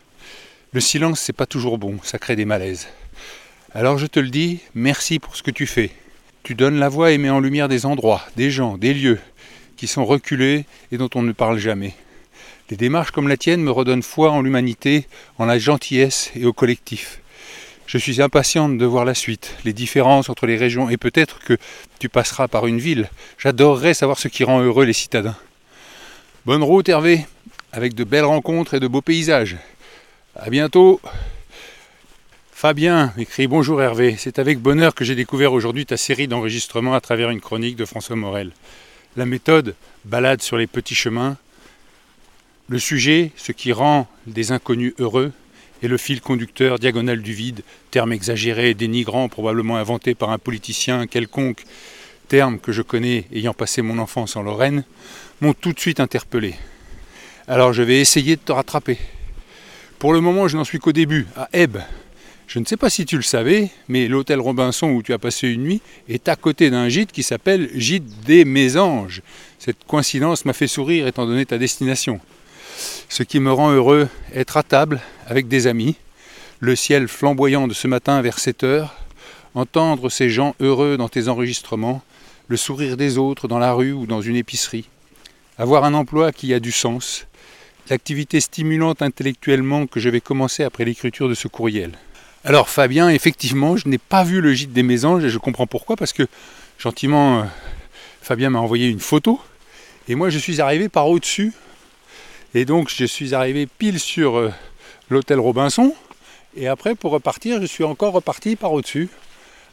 Le 0.71 0.81
silence, 0.81 1.19
c'est 1.19 1.33
pas 1.33 1.45
toujours 1.45 1.77
bon, 1.77 1.97
ça 2.03 2.17
crée 2.17 2.35
des 2.35 2.45
malaises. 2.45 2.87
Alors 3.73 3.97
je 3.97 4.05
te 4.05 4.19
le 4.19 4.29
dis, 4.29 4.59
merci 4.75 5.19
pour 5.19 5.35
ce 5.35 5.43
que 5.43 5.51
tu 5.51 5.65
fais. 5.65 5.91
Tu 6.43 6.55
donnes 6.55 6.77
la 6.77 6.89
voix 6.89 7.11
et 7.11 7.17
mets 7.17 7.29
en 7.29 7.39
lumière 7.39 7.69
des 7.69 7.85
endroits, 7.85 8.21
des 8.35 8.51
gens, 8.51 8.77
des 8.77 8.93
lieux 8.93 9.19
qui 9.77 9.87
sont 9.87 10.05
reculés 10.05 10.65
et 10.91 10.97
dont 10.97 11.09
on 11.15 11.23
ne 11.23 11.31
parle 11.31 11.57
jamais. 11.57 11.93
Des 12.69 12.77
démarches 12.77 13.11
comme 13.11 13.27
la 13.27 13.37
tienne 13.37 13.61
me 13.61 13.71
redonnent 13.71 14.03
foi 14.03 14.31
en 14.31 14.41
l'humanité, 14.41 15.07
en 15.37 15.45
la 15.45 15.59
gentillesse 15.59 16.31
et 16.35 16.45
au 16.45 16.53
collectif. 16.53 17.19
Je 17.85 17.97
suis 17.97 18.21
impatiente 18.21 18.77
de 18.77 18.85
voir 18.85 19.05
la 19.05 19.13
suite, 19.13 19.55
les 19.65 19.73
différences 19.73 20.29
entre 20.29 20.45
les 20.45 20.57
régions, 20.57 20.89
et 20.89 20.97
peut-être 20.97 21.39
que 21.39 21.57
tu 21.99 22.09
passeras 22.09 22.47
par 22.47 22.65
une 22.65 22.79
ville. 22.79 23.09
J'adorerais 23.37 23.93
savoir 23.93 24.17
ce 24.17 24.27
qui 24.27 24.43
rend 24.43 24.61
heureux 24.61 24.85
les 24.85 24.93
citadins. 24.93 25.35
Bonne 26.45 26.63
route 26.63 26.89
Hervé, 26.89 27.25
avec 27.71 27.93
de 27.93 28.03
belles 28.03 28.25
rencontres 28.25 28.73
et 28.73 28.79
de 28.79 28.87
beaux 28.87 29.01
paysages. 29.01 29.57
À 30.35 30.49
bientôt. 30.49 31.01
Fabien 32.51 33.13
écrit 33.17 33.47
Bonjour 33.47 33.81
Hervé, 33.81 34.15
c'est 34.17 34.39
avec 34.39 34.59
bonheur 34.59 34.95
que 34.95 35.03
j'ai 35.03 35.15
découvert 35.15 35.51
aujourd'hui 35.51 35.85
ta 35.85 35.97
série 35.97 36.29
d'enregistrements 36.29 36.93
à 36.93 37.01
travers 37.01 37.29
une 37.29 37.41
chronique 37.41 37.75
de 37.75 37.85
François 37.85 38.15
Morel. 38.15 38.51
La 39.17 39.25
méthode, 39.25 39.75
balade 40.05 40.41
sur 40.41 40.57
les 40.57 40.67
petits 40.67 40.95
chemins. 40.95 41.37
Le 42.69 42.79
sujet, 42.79 43.31
ce 43.35 43.51
qui 43.51 43.73
rend 43.73 44.07
des 44.25 44.53
inconnus 44.53 44.93
heureux 44.97 45.33
et 45.83 45.89
le 45.89 45.97
fil 45.97 46.21
conducteur 46.21 46.79
diagonale 46.79 47.21
du 47.21 47.33
vide, 47.33 47.61
terme 47.91 48.13
exagéré 48.13 48.73
dénigrant 48.73 49.27
probablement 49.27 49.75
inventé 49.75 50.15
par 50.15 50.29
un 50.29 50.37
politicien 50.37 51.07
quelconque, 51.07 51.65
terme 52.29 52.57
que 52.57 52.71
je 52.71 52.81
connais 52.81 53.25
ayant 53.33 53.53
passé 53.53 53.81
mon 53.81 53.99
enfance 53.99 54.37
en 54.37 54.43
Lorraine, 54.43 54.85
m'ont 55.41 55.53
tout 55.53 55.73
de 55.73 55.79
suite 55.79 55.99
interpellé. 55.99 56.55
Alors 57.49 57.73
je 57.73 57.83
vais 57.83 57.99
essayer 57.99 58.37
de 58.37 58.41
te 58.41 58.53
rattraper. 58.53 58.97
Pour 59.99 60.13
le 60.13 60.21
moment, 60.21 60.47
je 60.47 60.55
n'en 60.55 60.63
suis 60.63 60.79
qu'au 60.79 60.93
début, 60.93 61.27
à 61.35 61.49
Ebb. 61.51 61.77
Je 62.47 62.59
ne 62.59 62.65
sais 62.65 62.77
pas 62.77 62.89
si 62.89 63.05
tu 63.05 63.17
le 63.17 63.23
savais, 63.23 63.69
mais 63.89 64.07
l'hôtel 64.07 64.39
Robinson 64.39 64.87
où 64.87 65.03
tu 65.03 65.11
as 65.11 65.19
passé 65.19 65.49
une 65.49 65.63
nuit 65.63 65.81
est 66.07 66.29
à 66.29 66.37
côté 66.37 66.69
d'un 66.69 66.87
gîte 66.87 67.11
qui 67.11 67.23
s'appelle 67.23 67.69
Gîte 67.75 68.21
des 68.25 68.45
Mésanges. 68.45 69.21
Cette 69.59 69.83
coïncidence 69.85 70.45
m'a 70.45 70.53
fait 70.53 70.67
sourire 70.67 71.07
étant 71.07 71.25
donné 71.25 71.45
ta 71.45 71.57
destination. 71.57 72.21
Ce 73.09 73.23
qui 73.23 73.39
me 73.39 73.51
rend 73.51 73.71
heureux, 73.71 74.07
être 74.33 74.55
à 74.55 74.63
table 74.63 75.01
avec 75.27 75.47
des 75.47 75.67
amis, 75.67 75.95
le 76.59 76.75
ciel 76.75 77.07
flamboyant 77.07 77.67
de 77.67 77.73
ce 77.73 77.87
matin 77.87 78.21
vers 78.21 78.39
7 78.39 78.63
heures, 78.63 78.95
entendre 79.55 80.09
ces 80.09 80.29
gens 80.29 80.55
heureux 80.59 80.97
dans 80.97 81.09
tes 81.09 81.27
enregistrements, 81.27 82.01
le 82.47 82.57
sourire 82.57 82.97
des 82.97 83.17
autres 83.17 83.47
dans 83.47 83.59
la 83.59 83.73
rue 83.73 83.93
ou 83.93 84.05
dans 84.05 84.21
une 84.21 84.35
épicerie, 84.35 84.89
avoir 85.57 85.83
un 85.83 85.93
emploi 85.93 86.31
qui 86.31 86.53
a 86.53 86.59
du 86.59 86.71
sens, 86.71 87.27
l'activité 87.89 88.39
stimulante 88.39 89.01
intellectuellement 89.01 89.87
que 89.87 89.99
je 89.99 90.09
vais 90.09 90.21
commencer 90.21 90.63
après 90.63 90.85
l'écriture 90.85 91.29
de 91.29 91.33
ce 91.33 91.47
courriel. 91.47 91.91
Alors 92.45 92.69
Fabien, 92.69 93.09
effectivement, 93.09 93.77
je 93.77 93.87
n'ai 93.87 93.97
pas 93.97 94.23
vu 94.23 94.41
le 94.41 94.53
gîte 94.53 94.73
des 94.73 94.83
Mésanges 94.83 95.23
et 95.23 95.29
je 95.29 95.37
comprends 95.37 95.67
pourquoi, 95.67 95.95
parce 95.95 96.13
que 96.13 96.27
gentiment, 96.77 97.39
euh, 97.39 97.43
Fabien 98.21 98.49
m'a 98.49 98.59
envoyé 98.59 98.89
une 98.89 98.99
photo, 98.99 99.39
et 100.09 100.15
moi 100.15 100.29
je 100.29 100.37
suis 100.37 100.59
arrivé 100.59 100.89
par 100.89 101.07
au-dessus 101.07 101.53
et 102.53 102.65
donc 102.65 102.89
je 102.93 103.05
suis 103.05 103.33
arrivé 103.33 103.65
pile 103.65 103.99
sur 103.99 104.37
euh, 104.37 104.51
l'hôtel 105.09 105.39
Robinson. 105.39 105.93
Et 106.55 106.67
après, 106.67 106.95
pour 106.95 107.11
repartir, 107.11 107.61
je 107.61 107.65
suis 107.65 107.83
encore 107.83 108.13
reparti 108.13 108.55
par 108.55 108.73
au-dessus, 108.73 109.09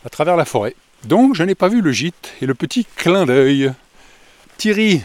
à 0.05 0.09
travers 0.09 0.37
la 0.37 0.45
forêt. 0.45 0.75
Donc 1.05 1.35
je 1.35 1.43
n'ai 1.43 1.55
pas 1.55 1.69
vu 1.69 1.81
le 1.81 1.93
gîte 1.93 2.33
et 2.43 2.47
le 2.47 2.55
petit 2.55 2.87
clin 2.97 3.27
d'œil. 3.27 3.73
Thierry, 4.59 5.03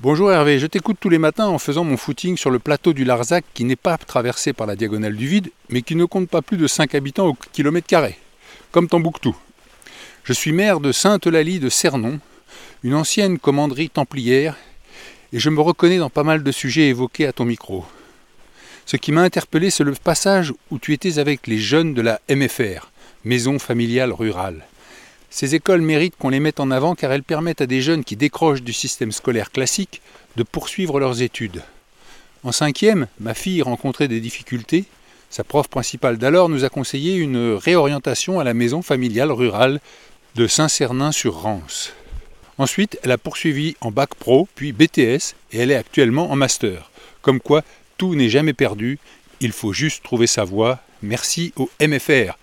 bonjour 0.00 0.32
Hervé, 0.32 0.58
je 0.58 0.66
t'écoute 0.66 0.96
tous 0.98 1.10
les 1.10 1.18
matins 1.18 1.46
en 1.46 1.58
faisant 1.58 1.84
mon 1.84 1.98
footing 1.98 2.38
sur 2.38 2.50
le 2.50 2.58
plateau 2.58 2.94
du 2.94 3.04
Larzac 3.04 3.44
qui 3.52 3.64
n'est 3.64 3.76
pas 3.76 3.98
traversé 3.98 4.54
par 4.54 4.66
la 4.66 4.76
diagonale 4.76 5.16
du 5.16 5.26
vide, 5.26 5.50
mais 5.68 5.82
qui 5.82 5.94
ne 5.94 6.06
compte 6.06 6.30
pas 6.30 6.40
plus 6.40 6.56
de 6.56 6.66
5 6.66 6.94
habitants 6.94 7.28
au 7.28 7.36
kilomètre 7.52 7.86
carré, 7.86 8.18
comme 8.70 8.88
Tambouctou. 8.88 9.36
Je 10.22 10.32
suis 10.32 10.52
maire 10.52 10.80
de 10.80 10.90
Sainte-Eulalie 10.90 11.58
de 11.58 11.68
Cernon, 11.68 12.18
une 12.82 12.94
ancienne 12.94 13.38
commanderie 13.38 13.90
templière 13.90 14.56
et 15.34 15.38
je 15.38 15.50
me 15.50 15.60
reconnais 15.60 15.98
dans 15.98 16.10
pas 16.10 16.22
mal 16.22 16.42
de 16.42 16.52
sujets 16.52 16.88
évoqués 16.88 17.26
à 17.26 17.32
ton 17.32 17.44
micro. 17.44 17.84
Ce 18.86 18.96
qui 18.96 19.12
m'a 19.12 19.22
interpellé, 19.22 19.70
c'est 19.70 19.84
le 19.84 19.92
passage 19.92 20.52
où 20.70 20.78
tu 20.78 20.92
étais 20.92 21.18
avec 21.18 21.46
les 21.46 21.58
jeunes 21.58 21.94
de 21.94 22.02
la 22.02 22.20
MFR, 22.28 22.90
Maison 23.24 23.58
familiale 23.58 24.12
rurale. 24.12 24.66
Ces 25.30 25.54
écoles 25.54 25.80
méritent 25.80 26.16
qu'on 26.18 26.28
les 26.28 26.40
mette 26.40 26.60
en 26.60 26.70
avant 26.70 26.94
car 26.94 27.10
elles 27.10 27.22
permettent 27.22 27.62
à 27.62 27.66
des 27.66 27.80
jeunes 27.80 28.04
qui 28.04 28.16
décrochent 28.16 28.62
du 28.62 28.74
système 28.74 29.10
scolaire 29.10 29.50
classique 29.50 30.02
de 30.36 30.42
poursuivre 30.42 31.00
leurs 31.00 31.22
études. 31.22 31.62
En 32.42 32.52
cinquième, 32.52 33.06
ma 33.18 33.32
fille 33.32 33.62
rencontrait 33.62 34.06
des 34.06 34.20
difficultés. 34.20 34.84
Sa 35.30 35.42
prof 35.42 35.68
principale 35.68 36.18
d'alors 36.18 36.50
nous 36.50 36.64
a 36.64 36.68
conseillé 36.68 37.16
une 37.16 37.54
réorientation 37.54 38.38
à 38.38 38.44
la 38.44 38.52
maison 38.52 38.82
familiale 38.82 39.32
rurale 39.32 39.80
de 40.34 40.46
Saint-Cernin-sur-Rance. 40.46 41.94
Ensuite, 42.58 42.98
elle 43.02 43.10
a 43.10 43.18
poursuivi 43.18 43.74
en 43.80 43.90
bac 43.90 44.14
pro, 44.14 44.46
puis 44.54 44.72
BTS, 44.72 45.34
et 45.52 45.58
elle 45.58 45.70
est 45.70 45.76
actuellement 45.76 46.30
en 46.30 46.36
master. 46.36 46.90
Comme 47.22 47.40
quoi, 47.40 47.64
tout 47.96 48.14
n'est 48.14 48.28
jamais 48.28 48.52
perdu, 48.52 48.98
il 49.40 49.52
faut 49.52 49.72
juste 49.72 50.02
trouver 50.02 50.26
sa 50.26 50.44
voie. 50.44 50.80
Merci 51.02 51.52
au 51.56 51.70
MFR. 51.80 52.36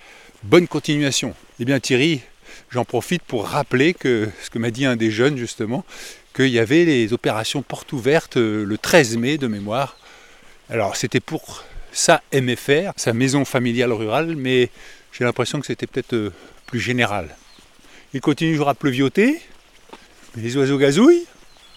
Bonne 0.44 0.68
continuation. 0.68 1.34
Eh 1.60 1.66
bien 1.66 1.80
Thierry, 1.80 2.22
j'en 2.70 2.86
profite 2.86 3.24
pour 3.24 3.48
rappeler 3.48 3.94
que 3.94 4.30
ce 4.42 4.50
que 4.50 4.60
m'a 4.60 4.72
dit 4.72 4.86
un 4.86 4.96
des 4.96 5.12
jeunes 5.12 5.38
justement, 5.38 5.86
qu'il 6.36 6.48
y 6.48 6.60
avait 6.60 6.86
les 6.86 7.14
opérations 7.14 7.62
portes 7.62 7.92
ouvertes 7.94 8.38
euh, 8.38 8.64
le 8.64 8.78
13 8.78 9.18
mai 9.18 9.38
de 9.38 9.48
mémoire. 9.48 9.98
Alors 10.70 10.96
c'était 10.96 11.20
pour 11.20 11.64
sa 11.92 12.22
MFR, 12.34 12.92
sa 12.96 13.14
maison 13.14 13.46
familiale 13.46 13.92
rurale, 13.92 14.36
mais 14.36 14.70
j'ai 15.12 15.26
l'impression 15.26 15.60
que 15.60 15.66
c'était 15.66 15.88
peut-être 15.88 16.14
euh, 16.14 16.34
plus 16.66 16.80
général. 16.80 17.36
Il 18.14 18.22
continue 18.22 18.54
toujours 18.54 18.70
à 18.70 18.76
pleuvioter, 18.76 19.42
les 20.36 20.56
oiseaux 20.58 20.78
gazouillent. 20.78 21.26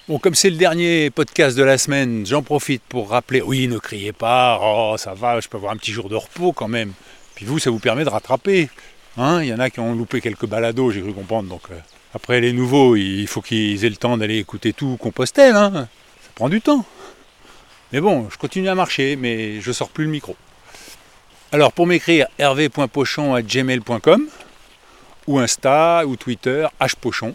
Bon, 0.06 0.18
comme 0.18 0.34
c'est 0.34 0.50
le 0.50 0.56
dernier 0.56 1.08
podcast 1.08 1.56
de 1.56 1.62
la 1.62 1.78
semaine, 1.78 2.26
j'en 2.26 2.42
profite 2.42 2.82
pour 2.82 3.08
rappeler, 3.08 3.40
oui, 3.40 3.68
ne 3.68 3.78
criez 3.78 4.12
pas, 4.12 4.60
oh, 4.60 4.96
ça 4.98 5.14
va, 5.14 5.40
je 5.40 5.48
peux 5.48 5.56
avoir 5.56 5.72
un 5.72 5.78
petit 5.78 5.92
jour 5.92 6.10
de 6.10 6.14
repos 6.14 6.52
quand 6.52 6.68
même. 6.68 6.92
Puis 7.34 7.46
vous, 7.46 7.58
ça 7.58 7.70
vous 7.70 7.78
permet 7.78 8.04
de 8.04 8.10
rattraper. 8.10 8.68
Hein 9.16 9.40
il 9.40 9.48
y 9.48 9.54
en 9.54 9.58
a 9.60 9.70
qui 9.70 9.80
ont 9.80 9.94
loupé 9.94 10.20
quelques 10.20 10.44
balados, 10.44 10.90
j'ai 10.90 11.00
cru 11.00 11.14
comprendre. 11.14 11.48
Donc 11.48 11.62
euh, 11.70 11.78
après 12.12 12.42
les 12.42 12.52
nouveaux, 12.52 12.96
il 12.96 13.26
faut 13.26 13.40
qu'ils 13.40 13.82
aient 13.82 13.88
le 13.88 13.96
temps 13.96 14.18
d'aller 14.18 14.36
écouter 14.36 14.74
tout 14.74 14.98
Compostelle. 14.98 15.56
Hein 15.56 15.88
ça 16.20 16.30
prend 16.34 16.50
du 16.50 16.60
temps. 16.60 16.84
Mais 17.94 18.02
bon, 18.02 18.28
je 18.30 18.36
continue 18.36 18.68
à 18.68 18.74
marcher, 18.74 19.16
mais 19.16 19.62
je 19.62 19.72
sors 19.72 19.88
plus 19.88 20.04
le 20.04 20.10
micro. 20.10 20.36
Alors 21.50 21.72
pour 21.72 21.86
m'écrire 21.86 22.26
hervé.pochon.gmail.com 22.38 24.26
ou 25.28 25.38
Insta 25.38 26.02
ou 26.06 26.16
Twitter, 26.16 26.66
hpochon. 26.78 27.34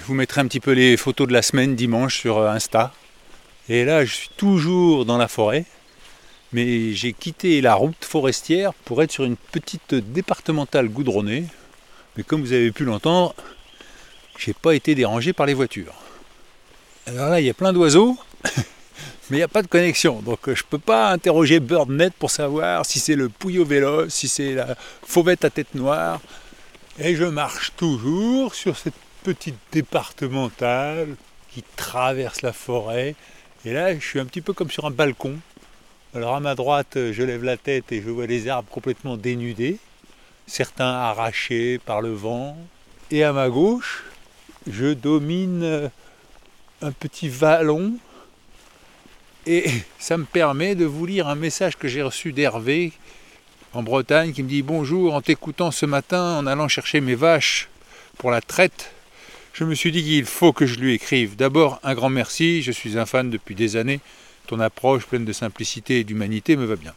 Je 0.00 0.06
vous 0.06 0.14
mettrai 0.14 0.40
un 0.40 0.46
petit 0.46 0.60
peu 0.60 0.72
les 0.72 0.96
photos 0.96 1.28
de 1.28 1.32
la 1.32 1.42
semaine 1.42 1.76
dimanche 1.76 2.18
sur 2.18 2.38
euh, 2.38 2.50
Insta. 2.50 2.92
Et 3.68 3.84
là, 3.84 4.04
je 4.04 4.12
suis 4.12 4.30
toujours 4.36 5.06
dans 5.06 5.16
la 5.16 5.28
forêt, 5.28 5.64
mais 6.52 6.92
j'ai 6.92 7.12
quitté 7.12 7.60
la 7.60 7.74
route 7.74 8.04
forestière 8.04 8.74
pour 8.74 9.02
être 9.02 9.12
sur 9.12 9.24
une 9.24 9.36
petite 9.36 9.94
départementale 9.94 10.88
goudronnée. 10.88 11.44
Mais 12.16 12.22
comme 12.22 12.42
vous 12.42 12.52
avez 12.52 12.70
pu 12.72 12.84
l'entendre, 12.84 13.34
j'ai 14.38 14.52
pas 14.52 14.74
été 14.74 14.94
dérangé 14.94 15.32
par 15.32 15.46
les 15.46 15.54
voitures. 15.54 15.94
Alors 17.06 17.30
là, 17.30 17.40
il 17.40 17.46
y 17.46 17.50
a 17.50 17.54
plein 17.54 17.72
d'oiseaux. 17.72 18.18
mais 19.30 19.36
il 19.36 19.40
n'y 19.40 19.42
a 19.42 19.48
pas 19.48 19.62
de 19.62 19.68
connexion. 19.68 20.20
Donc 20.20 20.48
euh, 20.48 20.54
je 20.54 20.62
ne 20.62 20.68
peux 20.68 20.78
pas 20.78 21.10
interroger 21.10 21.60
BirdNet 21.60 22.10
pour 22.10 22.30
savoir 22.30 22.84
si 22.84 22.98
c'est 22.98 23.16
le 23.16 23.28
Puyo 23.28 23.64
Vélo, 23.64 24.08
si 24.08 24.28
c'est 24.28 24.54
la 24.54 24.76
fauvette 25.06 25.44
à 25.44 25.50
tête 25.50 25.74
noire. 25.74 26.20
Et 26.98 27.16
je 27.16 27.24
marche 27.24 27.72
toujours 27.76 28.54
sur 28.54 28.76
cette 28.76 28.94
petite 29.24 29.58
départementale 29.72 31.16
qui 31.50 31.64
traverse 31.76 32.42
la 32.42 32.52
forêt. 32.52 33.16
Et 33.64 33.72
là, 33.72 33.94
je 33.94 34.04
suis 34.04 34.20
un 34.20 34.26
petit 34.26 34.42
peu 34.42 34.52
comme 34.52 34.70
sur 34.70 34.84
un 34.84 34.90
balcon. 34.90 35.38
Alors 36.14 36.36
à 36.36 36.40
ma 36.40 36.54
droite, 36.54 36.92
je 36.94 37.22
lève 37.22 37.42
la 37.42 37.56
tête 37.56 37.90
et 37.90 38.02
je 38.02 38.10
vois 38.10 38.26
les 38.26 38.48
arbres 38.48 38.68
complètement 38.70 39.16
dénudés, 39.16 39.78
certains 40.46 40.92
arrachés 40.92 41.80
par 41.84 42.02
le 42.02 42.12
vent. 42.12 42.56
Et 43.10 43.24
à 43.24 43.32
ma 43.32 43.48
gauche, 43.48 44.04
je 44.70 44.92
domine 44.92 45.90
un 46.82 46.92
petit 46.92 47.28
vallon 47.28 47.94
et 49.46 49.64
ça 49.98 50.18
me 50.18 50.24
permet 50.24 50.74
de 50.74 50.84
vous 50.84 51.06
lire 51.06 51.28
un 51.28 51.34
message 51.34 51.76
que 51.76 51.88
j'ai 51.88 52.02
reçu 52.02 52.32
d'Hervé 52.32 52.92
en 53.72 53.82
Bretagne 53.82 54.32
qui 54.32 54.42
me 54.42 54.48
dit 54.48 54.62
Bonjour, 54.62 55.14
en 55.14 55.22
t'écoutant 55.22 55.70
ce 55.70 55.86
matin, 55.86 56.38
en 56.38 56.46
allant 56.46 56.68
chercher 56.68 57.00
mes 57.00 57.14
vaches 57.14 57.68
pour 58.18 58.30
la 58.30 58.40
traite, 58.40 58.92
je 59.54 59.62
me 59.62 59.76
suis 59.76 59.92
dit 59.92 60.02
qu'il 60.02 60.24
faut 60.24 60.52
que 60.52 60.66
je 60.66 60.80
lui 60.80 60.94
écrive. 60.94 61.36
D'abord, 61.36 61.78
un 61.84 61.94
grand 61.94 62.10
merci, 62.10 62.60
je 62.60 62.72
suis 62.72 62.98
un 62.98 63.06
fan 63.06 63.30
depuis 63.30 63.54
des 63.54 63.76
années. 63.76 64.00
Ton 64.48 64.58
approche 64.58 65.06
pleine 65.06 65.24
de 65.24 65.32
simplicité 65.32 66.00
et 66.00 66.04
d'humanité 66.04 66.56
me 66.56 66.64
va 66.64 66.74
bien. 66.74 66.92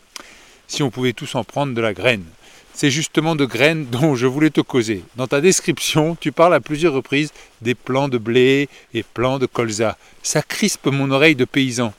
Si 0.67 0.82
on 0.82 0.89
pouvait 0.89 1.13
tous 1.13 1.36
en 1.36 1.43
prendre 1.43 1.76
de 1.76 1.82
la 1.82 1.93
graine. 1.93 2.26
C'est 2.74 2.89
justement 2.89 3.36
de 3.36 3.46
graines 3.46 3.86
dont 3.91 4.15
je 4.15 4.26
voulais 4.26 4.50
te 4.50 4.62
causer. 4.62 5.04
Dans 5.17 5.28
ta 5.28 5.39
description, 5.39 6.17
tu 6.20 6.32
parles 6.32 6.56
à 6.56 6.60
plusieurs 6.60 6.93
reprises 6.93 7.32
des 7.62 7.76
plants 7.76 8.10
de 8.10 8.17
blé 8.17 8.70
et 8.96 9.04
plants 9.04 9.38
de 9.38 9.46
colza. 9.46 9.96
Ça 10.24 10.41
crispe 10.41 10.88
mon 10.88 11.12
oreille 11.12 11.36
de 11.36 11.46
paysan. 11.46 11.93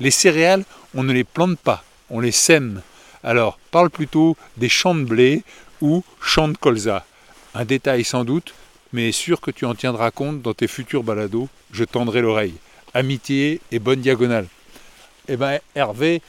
Les 0.00 0.10
céréales, 0.10 0.64
on 0.96 1.04
ne 1.04 1.12
les 1.12 1.24
plante 1.24 1.58
pas, 1.60 1.84
on 2.08 2.18
les 2.18 2.32
sème. 2.32 2.82
Alors, 3.22 3.60
parle 3.70 3.90
plutôt 3.90 4.36
des 4.56 4.68
champs 4.68 4.96
de 4.96 5.04
blé 5.04 5.44
ou 5.80 6.02
champs 6.20 6.48
de 6.48 6.56
colza. 6.56 7.06
Un 7.54 7.64
détail 7.64 8.02
sans 8.02 8.24
doute, 8.24 8.54
mais 8.92 9.12
sûr 9.12 9.40
que 9.40 9.50
tu 9.50 9.64
en 9.64 9.74
tiendras 9.74 10.10
compte 10.10 10.42
dans 10.42 10.54
tes 10.54 10.66
futurs 10.66 11.02
balados, 11.02 11.48
je 11.72 11.84
tendrai 11.84 12.20
l'oreille. 12.20 12.54
Amitié 12.94 13.60
et 13.70 13.78
bonne 13.78 14.00
diagonale. 14.00 14.46
Eh 15.28 15.36
bien, 15.36 15.58
Hervé, 15.74 16.22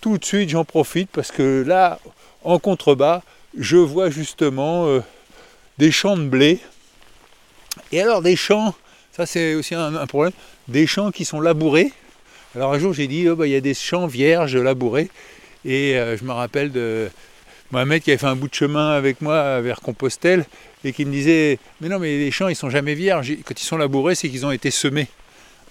tout 0.00 0.18
de 0.18 0.24
suite 0.24 0.50
j'en 0.50 0.64
profite 0.64 1.10
parce 1.10 1.30
que 1.30 1.64
là, 1.66 2.00
en 2.42 2.58
contrebas, 2.58 3.22
je 3.56 3.76
vois 3.76 4.10
justement 4.10 4.86
euh, 4.86 5.00
des 5.78 5.92
champs 5.92 6.16
de 6.16 6.24
blé. 6.24 6.60
Et 7.92 8.00
alors 8.00 8.22
des 8.22 8.36
champs, 8.36 8.74
ça 9.12 9.26
c'est 9.26 9.54
aussi 9.54 9.74
un, 9.74 10.06
problème, 10.06 10.32
des 10.66 10.86
champs 10.86 11.10
qui 11.10 11.24
sont 11.24 11.40
labourés. 11.40 11.92
Alors 12.54 12.72
un 12.72 12.78
jour 12.78 12.92
j'ai 12.92 13.06
dit, 13.06 13.28
oh, 13.28 13.36
bah, 13.36 13.46
il 13.46 13.52
y 13.52 13.56
a 13.56 13.60
des 13.60 13.74
champs 13.74 14.06
vierges 14.06 14.56
labourés. 14.56 15.08
Et 15.64 15.96
euh, 15.96 16.16
je 16.16 16.24
me 16.24 16.32
rappelle 16.32 16.72
de 16.72 17.10
Mohamed 17.70 18.02
qui 18.02 18.10
avait 18.10 18.18
fait 18.18 18.26
un 18.26 18.36
bout 18.36 18.48
de 18.48 18.54
chemin 18.54 18.90
avec 18.90 19.20
moi 19.20 19.60
vers 19.60 19.80
Compostelle 19.80 20.46
et 20.84 20.92
qui 20.92 21.04
me 21.04 21.12
disait, 21.12 21.58
mais 21.80 21.88
non 21.88 21.98
mais 21.98 22.16
les 22.16 22.30
champs 22.30 22.48
ils 22.48 22.56
sont 22.56 22.70
jamais 22.70 22.94
vierges. 22.94 23.32
Quand 23.44 23.60
ils 23.60 23.64
sont 23.64 23.76
labourés 23.76 24.14
c'est 24.14 24.28
qu'ils 24.28 24.46
ont 24.46 24.52
été 24.52 24.70
semés. 24.70 25.08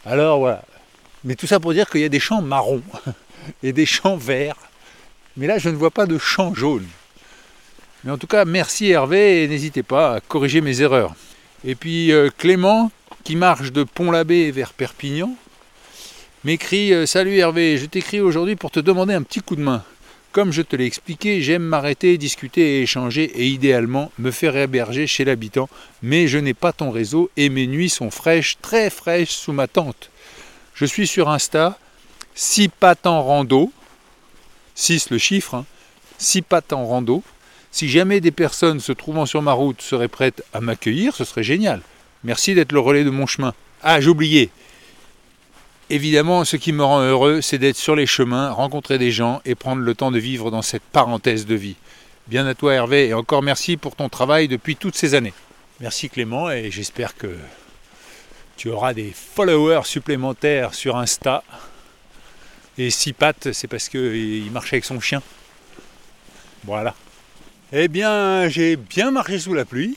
Alors 0.06 0.40
voilà. 0.40 0.64
Mais 1.24 1.36
tout 1.36 1.48
ça 1.48 1.60
pour 1.60 1.74
dire 1.74 1.90
qu'il 1.90 2.02
y 2.02 2.06
a 2.06 2.10
des 2.10 2.20
champs 2.20 2.42
marrons 2.42 2.84
et 3.64 3.74
des 3.74 3.86
champs 3.86 4.18
verts. 4.18 4.58
Mais 5.36 5.48
là 5.48 5.58
je 5.58 5.70
ne 5.70 5.76
vois 5.76 5.92
pas 5.92 6.06
de 6.06 6.18
champs 6.18 6.54
jaunes. 6.54 6.88
Mais 8.04 8.12
en 8.12 8.18
tout 8.18 8.28
cas, 8.28 8.46
merci 8.46 8.90
Hervé 8.90 9.44
et 9.44 9.48
n'hésitez 9.48 9.84
pas 9.84 10.16
à 10.16 10.20
corriger 10.22 10.62
mes 10.62 10.82
erreurs. 10.82 11.14
Et 11.66 11.76
puis 11.76 12.12
euh, 12.12 12.30
Clément, 12.38 12.92
qui 13.24 13.36
marche 13.36 13.72
de 13.72 13.84
Pont-l'Abbé 13.84 14.52
vers 14.52 14.72
Perpignan, 14.74 15.36
m'écrit 16.44 16.94
euh, 16.94 17.06
Salut 17.06 17.38
Hervé, 17.38 17.78
je 17.78 17.86
t'écris 17.86 18.22
aujourd'hui 18.22 18.56
pour 18.56 18.72
te 18.72 18.80
demander 18.80 19.14
un 19.14 19.24
petit 19.24 19.42
coup 19.42 19.56
de 19.56 19.62
main. 19.62 19.84
Comme 20.38 20.54
je 20.54 20.62
te 20.62 20.76
l'ai 20.76 20.86
expliqué, 20.86 21.42
j'aime 21.42 21.64
m'arrêter, 21.64 22.16
discuter 22.20 22.62
et 22.62 22.82
échanger 22.84 23.24
et 23.24 23.48
idéalement 23.48 24.12
me 24.20 24.30
faire 24.30 24.56
héberger 24.56 25.08
chez 25.08 25.26
l'habitant, 25.26 25.68
mais 26.04 26.28
je 26.28 26.38
n'ai 26.38 26.54
pas 26.54 26.74
ton 26.74 26.92
réseau 26.92 27.32
et 27.38 27.50
mes 27.50 27.66
nuits 27.66 27.90
sont 27.90 28.12
fraîches, 28.12 28.60
très 28.62 28.92
fraîches 28.92 29.32
sous 29.32 29.52
ma 29.52 29.66
tente. 29.66 30.12
Je 30.76 30.86
suis 30.86 31.08
sur 31.08 31.28
Insta, 31.30 31.80
6 32.36 32.68
pattes 32.68 33.08
en 33.08 33.24
rando, 33.24 33.72
6 34.76 35.10
le 35.10 35.18
chiffre, 35.18 35.66
6 36.20 36.38
hein, 36.38 36.42
pattes 36.48 36.72
en 36.72 36.86
rando, 36.86 37.24
si 37.72 37.90
jamais 37.90 38.22
des 38.22 38.30
personnes 38.30 38.80
se 38.80 38.92
trouvant 38.92 39.26
sur 39.26 39.42
ma 39.42 39.54
route 39.54 39.82
seraient 39.82 40.08
prêtes 40.08 40.44
à 40.54 40.62
m'accueillir, 40.62 41.16
ce 41.16 41.26
serait 41.26 41.42
génial. 41.42 41.82
Merci 42.24 42.54
d'être 42.54 42.74
le 42.74 42.80
relais 42.80 43.04
de 43.04 43.10
mon 43.10 43.26
chemin. 43.26 43.56
Ah, 43.82 44.00
j'oubliais. 44.02 44.52
Évidemment, 45.90 46.44
ce 46.44 46.58
qui 46.58 46.74
me 46.74 46.84
rend 46.84 47.02
heureux, 47.02 47.40
c'est 47.40 47.58
d'être 47.58 47.78
sur 47.78 47.96
les 47.96 48.06
chemins, 48.06 48.52
rencontrer 48.52 48.98
des 48.98 49.12
gens 49.12 49.42
et 49.46 49.56
prendre 49.56 49.82
le 49.82 49.96
temps 49.96 50.12
de 50.12 50.20
vivre 50.20 50.52
dans 50.52 50.62
cette 50.62 50.84
parenthèse 50.84 51.46
de 51.46 51.56
vie. 51.56 51.78
Bien 52.28 52.46
à 52.46 52.56
toi 52.56 52.74
Hervé 52.74 53.08
et 53.08 53.14
encore 53.14 53.42
merci 53.42 53.78
pour 53.78 53.96
ton 53.96 54.10
travail 54.10 54.50
depuis 54.50 54.76
toutes 54.76 54.96
ces 54.96 55.16
années. 55.16 55.34
Merci 55.80 56.10
Clément 56.10 56.52
et 56.52 56.72
j'espère 56.72 57.16
que 57.16 57.38
tu 58.58 58.70
auras 58.70 58.94
des 58.94 59.14
followers 59.16 59.86
supplémentaires 59.86 60.74
sur 60.74 60.98
Insta. 60.98 61.42
Et 62.78 62.90
six 62.90 63.14
pattes, 63.14 63.54
c'est 63.54 63.68
parce 63.68 63.88
qu'il 63.88 64.52
marche 64.52 64.74
avec 64.74 64.84
son 64.84 65.00
chien. 65.00 65.22
Voilà. 66.66 66.96
Eh 67.72 67.88
bien, 67.88 68.50
j'ai 68.50 68.76
bien 68.76 69.12
marché 69.12 69.40
sous 69.40 69.54
la 69.54 69.64
pluie. 69.64 69.96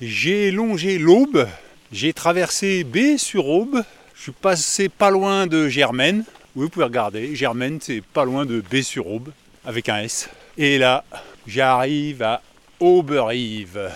J'ai 0.00 0.52
longé 0.52 0.98
l'Aube. 0.98 1.48
J'ai 1.90 2.12
traversé 2.12 2.84
B 2.84 3.16
sur 3.16 3.48
Aube. 3.48 3.82
Je 4.22 4.26
suis 4.30 4.40
passé 4.40 4.88
pas 4.88 5.10
loin 5.10 5.48
de 5.48 5.66
Germaine. 5.66 6.24
Vous 6.54 6.68
pouvez 6.68 6.84
regarder. 6.84 7.34
Germaine, 7.34 7.80
c'est 7.82 8.04
pas 8.04 8.24
loin 8.24 8.46
de 8.46 8.60
B 8.60 8.80
sur 8.82 9.08
Aube, 9.08 9.32
avec 9.64 9.88
un 9.88 9.98
S. 9.98 10.28
Et 10.56 10.78
là, 10.78 11.02
j'arrive 11.44 12.22
à 12.22 12.40
Auberive. 12.78 13.90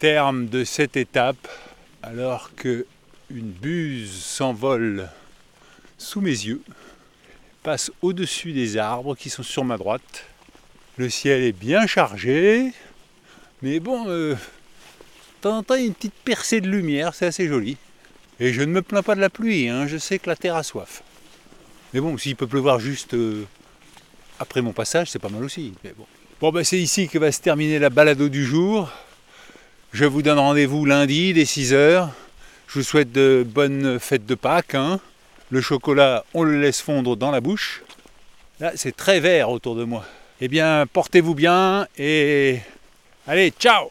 Terme 0.00 0.48
de 0.48 0.64
cette 0.64 0.96
étape, 0.96 1.46
alors 2.02 2.50
que 2.56 2.84
une 3.30 3.52
buse 3.52 4.10
s'envole 4.10 5.08
sous 5.98 6.20
mes 6.20 6.30
yeux, 6.30 6.62
passe 7.62 7.92
au-dessus 8.02 8.50
des 8.50 8.76
arbres 8.76 9.14
qui 9.14 9.30
sont 9.30 9.44
sur 9.44 9.64
ma 9.64 9.76
droite 9.76 10.24
le 10.96 11.08
ciel 11.08 11.44
est 11.44 11.52
bien 11.52 11.86
chargé, 11.86 12.72
mais 13.62 13.78
bon, 13.78 14.08
euh, 14.08 14.34
temps 15.40 15.62
temps, 15.62 15.76
il 15.76 15.80
y 15.80 15.84
a 15.84 15.86
une 15.86 15.94
petite 15.94 16.12
percée 16.24 16.60
de 16.60 16.68
lumière, 16.68 17.14
c'est 17.14 17.26
assez 17.26 17.46
joli. 17.46 17.76
Et 18.40 18.54
je 18.54 18.62
ne 18.62 18.72
me 18.72 18.80
plains 18.80 19.02
pas 19.02 19.14
de 19.14 19.20
la 19.20 19.28
pluie, 19.28 19.68
hein, 19.68 19.86
je 19.86 19.98
sais 19.98 20.18
que 20.18 20.28
la 20.28 20.34
terre 20.34 20.56
a 20.56 20.62
soif. 20.62 21.02
Mais 21.92 22.00
bon, 22.00 22.16
s'il 22.16 22.36
peut 22.36 22.46
pleuvoir 22.46 22.80
juste 22.80 23.12
euh, 23.12 23.44
après 24.38 24.62
mon 24.62 24.72
passage, 24.72 25.10
c'est 25.10 25.18
pas 25.18 25.28
mal 25.28 25.44
aussi. 25.44 25.74
bon, 25.84 26.06
bon 26.40 26.50
ben, 26.50 26.64
c'est 26.64 26.78
ici 26.78 27.08
que 27.08 27.18
va 27.18 27.32
se 27.32 27.40
terminer 27.40 27.78
la 27.78 27.90
balado 27.90 28.30
du 28.30 28.46
jour. 28.46 28.90
Je 29.92 30.06
vous 30.06 30.22
donne 30.22 30.38
rendez-vous 30.38 30.86
lundi 30.86 31.34
dès 31.34 31.44
6h. 31.44 32.08
Je 32.68 32.78
vous 32.78 32.84
souhaite 32.84 33.12
de 33.12 33.44
bonnes 33.46 33.98
fêtes 33.98 34.24
de 34.24 34.34
Pâques. 34.34 34.74
Hein. 34.74 35.00
Le 35.50 35.60
chocolat, 35.60 36.24
on 36.32 36.42
le 36.42 36.60
laisse 36.60 36.80
fondre 36.80 37.16
dans 37.16 37.30
la 37.30 37.40
bouche. 37.40 37.82
Là, 38.60 38.72
c'est 38.76 38.96
très 38.96 39.20
vert 39.20 39.50
autour 39.50 39.74
de 39.74 39.84
moi. 39.84 40.04
Eh 40.40 40.48
bien, 40.48 40.86
portez-vous 40.90 41.34
bien 41.34 41.86
et 41.98 42.60
allez, 43.26 43.52
ciao 43.58 43.90